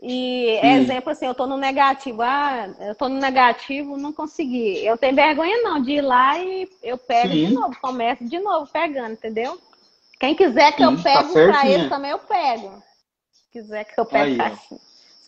[0.00, 4.84] e exemplo assim, eu tô no negativo, ah, eu tô no negativo, não consegui.
[4.84, 7.48] Eu tenho vergonha não de ir lá e eu pego Sim.
[7.48, 9.60] de novo, começo de novo pegando, entendeu?
[10.20, 12.80] Quem quiser que Sim, eu pego tá para ele também eu pego.
[13.32, 14.80] Se quiser que eu pegue caixinha.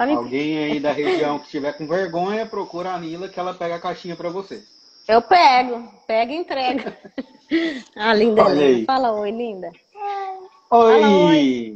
[0.07, 0.15] Me...
[0.15, 3.81] Alguém aí da região que estiver com vergonha, procura a Nila que ela pega a
[3.81, 4.63] caixinha para você.
[5.07, 6.97] Eu pego, pega e entrega.
[7.97, 8.77] a linda Olha Helena.
[8.79, 8.85] Aí.
[8.85, 9.73] Fala oi, linda.
[10.71, 11.01] Oi.
[11.01, 11.75] Fala, oi.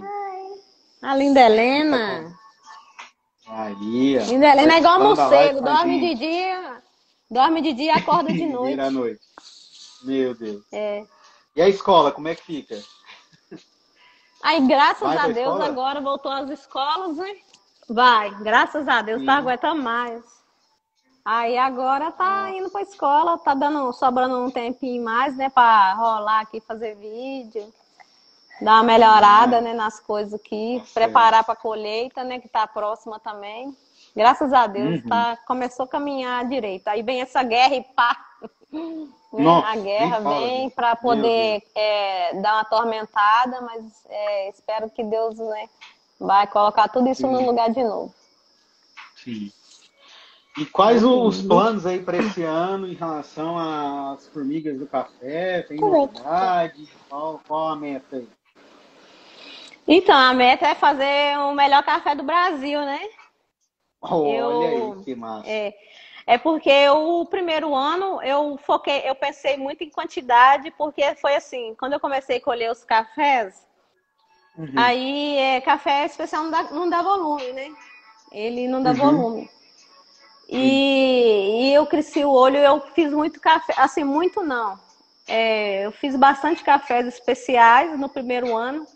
[1.02, 2.36] A linda Helena.
[3.46, 4.22] Maria.
[4.22, 6.82] Linda Helena é igual morcego, dorme de dia,
[7.30, 8.70] dorme de dia e acorda de noite.
[8.70, 9.20] Vira à noite.
[10.02, 10.62] Meu Deus.
[10.72, 11.04] É.
[11.56, 12.80] E a escola, como é que fica?
[14.42, 15.66] Aí, graças Vai a Deus, escola?
[15.66, 17.34] agora voltou às escolas, né?
[17.88, 20.22] Vai, graças a Deus, tá aguentando mais.
[21.24, 26.40] Aí agora tá indo pra escola, tá dando, sobrando um tempinho mais, né, pra rolar
[26.40, 27.72] aqui, fazer vídeo,
[28.60, 31.42] dar uma melhorada, né, nas coisas aqui, Nossa, preparar é.
[31.42, 33.74] pra colheita, né, que tá próxima também.
[34.14, 35.08] Graças a Deus, uhum.
[35.08, 36.88] tá, começou a caminhar direito.
[36.88, 38.16] Aí vem essa guerra e pá,
[39.32, 39.42] né?
[39.42, 45.36] Nossa, a guerra vem para poder é, dar uma tormentada, mas é, espero que Deus
[45.38, 45.68] né,
[46.20, 47.32] vai colocar tudo isso Sim.
[47.32, 48.14] no lugar de novo.
[49.16, 49.52] Sim.
[50.56, 55.62] E quais os planos aí para esse ano em relação às formigas do café?
[55.62, 56.88] Tem novidade?
[57.08, 58.28] Qual, qual a meta aí?
[59.86, 63.00] Então, a meta é fazer o melhor café do Brasil, né?
[64.00, 65.48] Olha eu, aí, que massa.
[65.48, 65.74] É,
[66.26, 71.74] é porque o primeiro ano eu foquei, eu pensei muito em quantidade, porque foi assim,
[71.78, 73.66] quando eu comecei a colher os cafés,
[74.56, 74.72] uhum.
[74.76, 77.70] aí é, café especial não dá, não dá volume, né?
[78.32, 78.96] Ele não dá uhum.
[78.96, 79.50] volume.
[80.48, 84.78] E, e, eu cresci o olho, eu fiz muito café, assim, muito não.
[85.26, 88.86] É, eu fiz bastante cafés especiais no primeiro ano.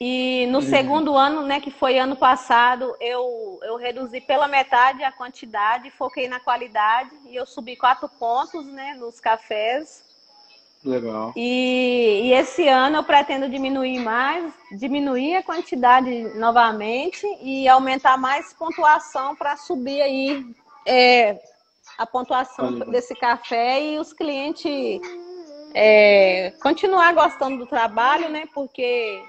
[0.00, 0.64] E no uhum.
[0.64, 6.28] segundo ano, né, que foi ano passado, eu, eu reduzi pela metade a quantidade, foquei
[6.28, 10.04] na qualidade e eu subi quatro pontos, né, nos cafés.
[10.84, 11.32] Legal.
[11.36, 18.52] E, e esse ano eu pretendo diminuir mais, diminuir a quantidade novamente e aumentar mais
[18.52, 20.46] pontuação para subir aí
[20.86, 21.40] é,
[21.98, 25.00] a pontuação desse café e os clientes
[25.74, 28.44] é, continuar gostando do trabalho, né?
[28.54, 29.22] Porque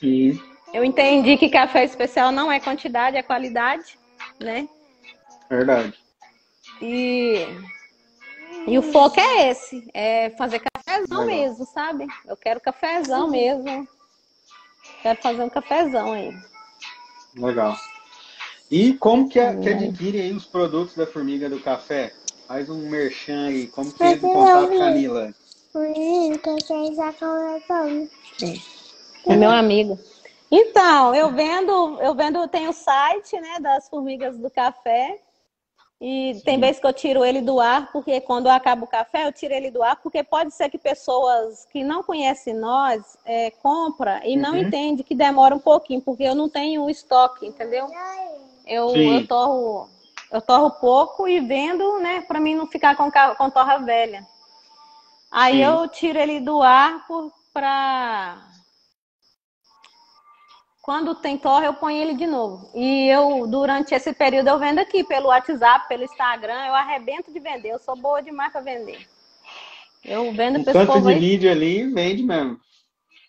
[0.00, 0.40] Sim.
[0.72, 3.98] Eu entendi que café especial não é quantidade, é qualidade,
[4.38, 4.68] né?
[5.48, 5.94] Verdade.
[6.80, 7.46] E,
[8.66, 11.26] e o foco é esse, é fazer cafezão Legal.
[11.26, 12.06] mesmo, sabe?
[12.26, 13.88] Eu quero cafezão mesmo.
[15.02, 16.34] Quero fazer um cafezão aí.
[17.36, 17.76] Legal.
[18.70, 22.12] E como que, que adquire aí os produtos da Formiga do Café?
[22.46, 23.66] Faz um merchan aí.
[23.68, 25.34] Como que entra em contato, Camila?
[29.26, 29.98] É meu amigo.
[30.50, 35.20] Então, eu vendo, eu vendo, tem o site, né, das formigas do café.
[36.00, 36.40] E Sim.
[36.44, 39.52] tem vezes que eu tiro ele do ar, porque quando acaba o café, eu tiro
[39.52, 44.36] ele do ar, porque pode ser que pessoas que não conhecem nós é, compra e
[44.36, 44.42] uhum.
[44.42, 47.88] não entende que demora um pouquinho, porque eu não tenho estoque, entendeu?
[48.64, 49.88] Eu, eu torro,
[50.30, 54.24] eu torro pouco e vendo, né, para mim não ficar com, com torra velha.
[55.32, 55.64] Aí Sim.
[55.64, 57.04] eu tiro ele do ar
[57.52, 58.38] para
[60.88, 62.70] quando tem torre, eu ponho ele de novo.
[62.74, 67.38] E eu, durante esse período, eu vendo aqui pelo WhatsApp, pelo Instagram, eu arrebento de
[67.38, 67.72] vender.
[67.72, 69.06] Eu sou boa demais para vender.
[70.02, 72.58] Eu vendo um tanto de vídeo ali, vende mesmo.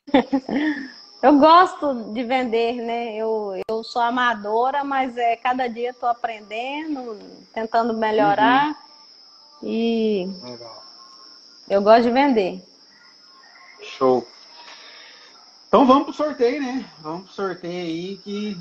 [1.21, 3.17] eu gosto de vender, né?
[3.17, 7.19] Eu, eu sou amadora, mas é, cada dia estou aprendendo,
[7.53, 8.69] tentando melhorar.
[9.61, 9.69] Uhum.
[9.69, 10.83] E Legal.
[11.69, 12.63] eu gosto de vender.
[13.81, 14.25] Show.
[15.69, 16.83] Então vamos pro sorteio, né?
[16.99, 18.57] Vamos pro sorteio aí que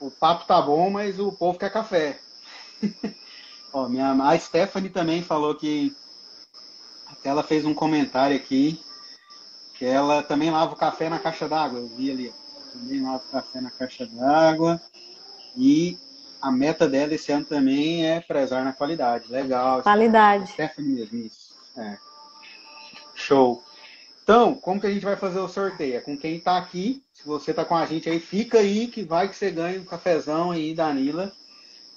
[0.00, 2.20] o papo tá bom, mas o povo quer café.
[3.74, 5.92] Ó, minha, a Stephanie também falou que
[7.24, 8.80] ela fez um comentário aqui
[9.74, 11.80] que ela também lava o café na caixa d'água.
[11.80, 12.34] Eu vi ali.
[12.72, 14.80] Também lava o café na caixa d'água.
[15.56, 15.98] E
[16.40, 19.30] a meta dela esse ano também é prezar na qualidade.
[19.30, 19.82] Legal.
[19.82, 20.50] Qualidade.
[20.52, 21.56] Stephanie mesmo, isso.
[21.76, 21.98] É.
[23.14, 23.64] Show.
[24.28, 25.96] Então, como que a gente vai fazer o sorteio?
[25.96, 27.02] É com quem está aqui.
[27.14, 29.86] Se você está com a gente aí, fica aí que vai que você ganha um
[29.86, 31.32] cafezão aí da Anila.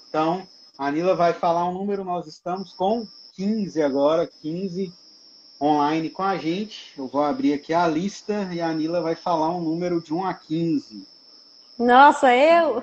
[0.08, 4.90] Então, a Anila vai falar um número, nós estamos com 15 agora, 15
[5.60, 6.94] online com a gente.
[6.96, 10.24] Eu vou abrir aqui a lista e a Anila vai falar um número de 1
[10.24, 11.06] a 15.
[11.78, 12.82] Nossa, eu?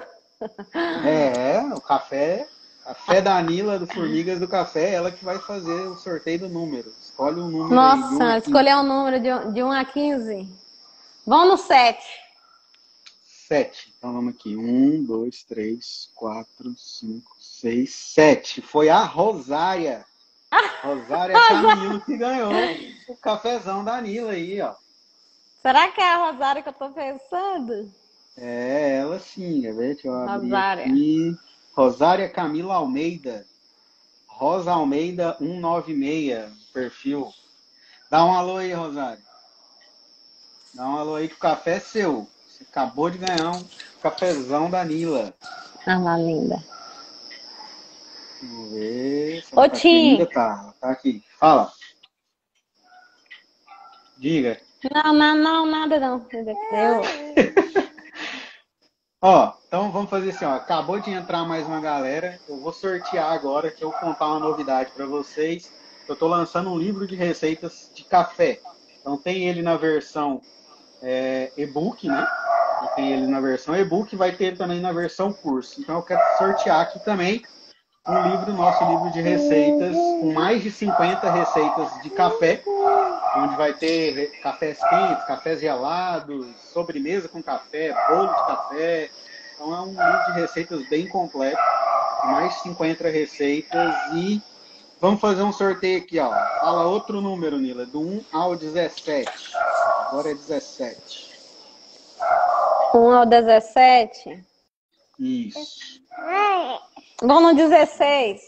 [1.03, 2.47] É, o café
[2.83, 6.91] Café da Anila, do Formigas do Café, ela que vai fazer o sorteio do número.
[7.01, 7.73] Escolhe um número.
[7.73, 10.49] Nossa, aí, escolher um número de, de 1 a 15.
[11.25, 11.99] Vamos no 7.
[13.47, 13.93] 7.
[13.97, 14.55] Então vamos aqui.
[14.55, 18.61] 1, 2, 3, 4, 5, 6, 7.
[18.61, 20.05] Foi a Rosária.
[20.51, 22.51] Ah, Rosária Camilo que ganhou
[23.07, 24.73] o cafezão da Anila aí, ó.
[25.61, 27.91] Será que é a Rosária que eu tô pensando?
[28.37, 29.61] É, ela sim?
[29.61, 30.85] Deixa eu abrir Rosária.
[30.85, 31.37] aqui.
[31.73, 33.45] Rosária Camila Almeida.
[34.27, 37.33] Rosa Almeida 196, perfil.
[38.09, 39.21] Dá um alô aí, Rosário.
[40.73, 42.27] Dá um alô aí que o café é seu.
[42.47, 43.67] Você acabou de ganhar um
[44.01, 45.33] cafezão da Nila.
[45.85, 46.63] Ah lá, linda.
[48.41, 49.43] Vamos ver.
[49.51, 50.25] Ô, tá Tim.
[50.25, 51.23] Tá, tá aqui.
[51.37, 51.71] Fala.
[54.17, 54.59] Diga.
[54.93, 56.25] Não, não, não, nada não.
[56.31, 57.01] Eu...
[59.21, 60.55] Ó, então vamos fazer assim, ó.
[60.55, 62.39] Acabou de entrar mais uma galera.
[62.49, 65.71] Eu vou sortear agora, que eu vou contar uma novidade para vocês.
[66.07, 68.59] Eu estou lançando um livro de receitas de café.
[68.99, 70.41] Então tem ele na versão
[71.03, 72.27] é, e-book, né?
[72.83, 75.79] E tem ele na versão e-book, vai ter também na versão curso.
[75.79, 77.43] Então eu quero sortear aqui também
[78.07, 82.63] um livro, nosso livro de receitas, com mais de 50 receitas de café,
[83.37, 89.09] onde vai ter cafés quentes, cafés gelados, sobremesa com café, bolo de café.
[89.59, 91.59] Então é um livro de receitas bem completo,
[92.23, 94.41] mais de 50 receitas e
[95.01, 96.29] vamos fazer um sorteio aqui, ó.
[96.29, 99.29] Fala outro número, Nila, do 1 ao 17.
[100.07, 101.29] Agora é 17.
[102.95, 104.45] 1 ao 17?
[105.19, 105.59] Isso.
[107.21, 108.41] Vamos no 16.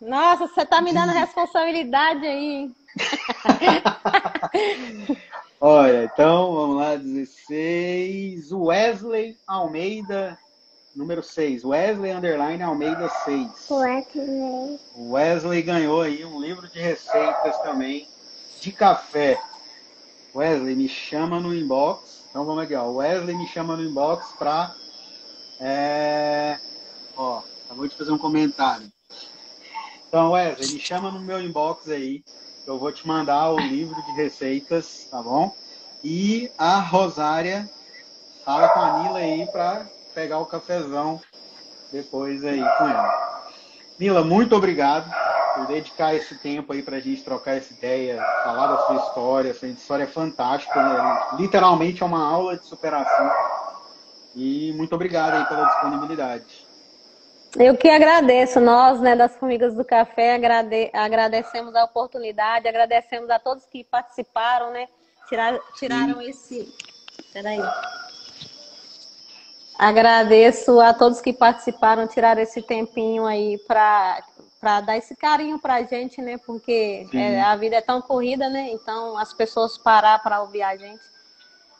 [0.00, 2.72] Nossa, você tá me dando responsabilidade aí.
[5.60, 8.50] Olha, então vamos lá, 16.
[8.50, 10.36] Wesley Almeida,
[10.96, 11.64] número 6.
[11.64, 13.70] Wesley Underline Almeida 6.
[13.70, 14.80] Wesley.
[14.96, 18.08] Wesley ganhou aí um livro de receitas também
[18.60, 19.38] de café.
[20.34, 22.24] Wesley, me chama no inbox.
[22.30, 22.90] Então vamos aqui, ó.
[22.90, 24.74] Wesley me chama no inbox para.
[25.60, 26.58] É,
[27.16, 28.90] ó, acabou de fazer um comentário.
[30.08, 32.24] Então, Wesley, me chama no meu inbox aí.
[32.66, 35.54] Eu vou te mandar o livro de receitas, tá bom?
[36.02, 37.68] E a Rosária
[38.44, 39.86] fala com a Nila aí para
[40.16, 41.20] pegar o cafezão
[41.92, 43.46] depois aí com ela.
[44.00, 45.12] Nila, muito obrigado
[45.54, 49.50] por dedicar esse tempo aí para a gente trocar essa ideia, falar da sua história.
[49.50, 51.20] Essa história é fantástica, né?
[51.34, 53.30] literalmente é uma aula de superação.
[54.34, 56.66] E muito obrigado aí pela disponibilidade.
[57.58, 63.38] Eu que agradeço, nós, né, das Formigas do Café, agrade, agradecemos a oportunidade, agradecemos a
[63.38, 64.88] todos que participaram, né,
[65.28, 66.28] tirar, tiraram Sim.
[66.28, 66.74] esse...
[67.32, 67.60] Peraí.
[69.78, 74.22] Agradeço a todos que participaram, tiraram esse tempinho aí para
[74.58, 76.38] para dar esse carinho para a gente, né?
[76.38, 78.70] Porque é, a vida é tão corrida, né?
[78.72, 81.02] Então as pessoas parar para ouvir a gente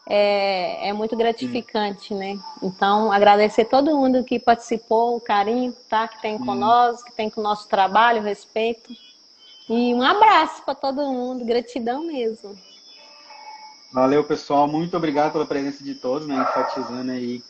[0.09, 2.19] é, é muito gratificante, Sim.
[2.19, 2.39] né?
[2.63, 7.41] Então, agradecer todo mundo que participou, o carinho tá, que tem conosco, que tem com
[7.41, 8.93] o nosso trabalho, o respeito.
[9.69, 12.57] E um abraço para todo mundo, gratidão mesmo.
[13.93, 14.69] Valeu, pessoal.
[14.69, 16.37] Muito obrigado pela presença de todos, né?
[16.37, 17.43] Enfatizando aí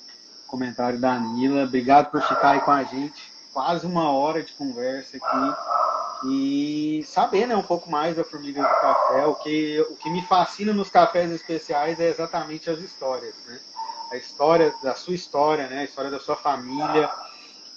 [0.47, 1.65] comentário da Nila.
[1.65, 3.33] Obrigado por ficar aí com a gente.
[3.53, 5.57] Quase uma hora de conversa aqui
[6.25, 9.27] e saber né, um pouco mais da formiga do café.
[9.27, 13.35] O que, o que me fascina nos cafés especiais é exatamente as histórias.
[13.47, 13.61] Né?
[14.13, 15.81] A história da sua história, né?
[15.81, 17.11] a história da sua família.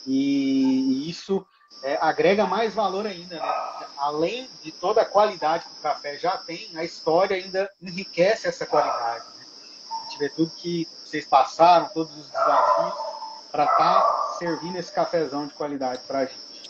[0.05, 1.45] E, e isso
[1.83, 3.35] é, agrega mais valor ainda.
[3.35, 3.85] Né?
[3.97, 8.65] Além de toda a qualidade que o café já tem, a história ainda enriquece essa
[8.65, 9.25] qualidade.
[9.37, 9.45] Né?
[9.89, 12.93] A gente vê tudo que vocês passaram, todos os desafios,
[13.51, 16.69] para estar tá servindo esse cafezão de qualidade para a gente.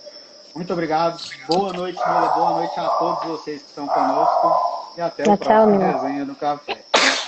[0.55, 1.21] Muito obrigado.
[1.47, 2.29] Boa noite, Mila.
[2.29, 4.95] Boa noite a todos vocês que estão conosco.
[4.97, 6.83] E até tchau, o próximo tchau, resenha do café.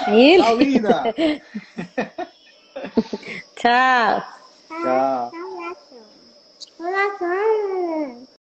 [0.07, 0.43] Isso.
[0.43, 1.03] Tchau, linda.
[3.55, 4.23] tchau.
[4.81, 5.31] Tchau.
[7.19, 8.27] tchau.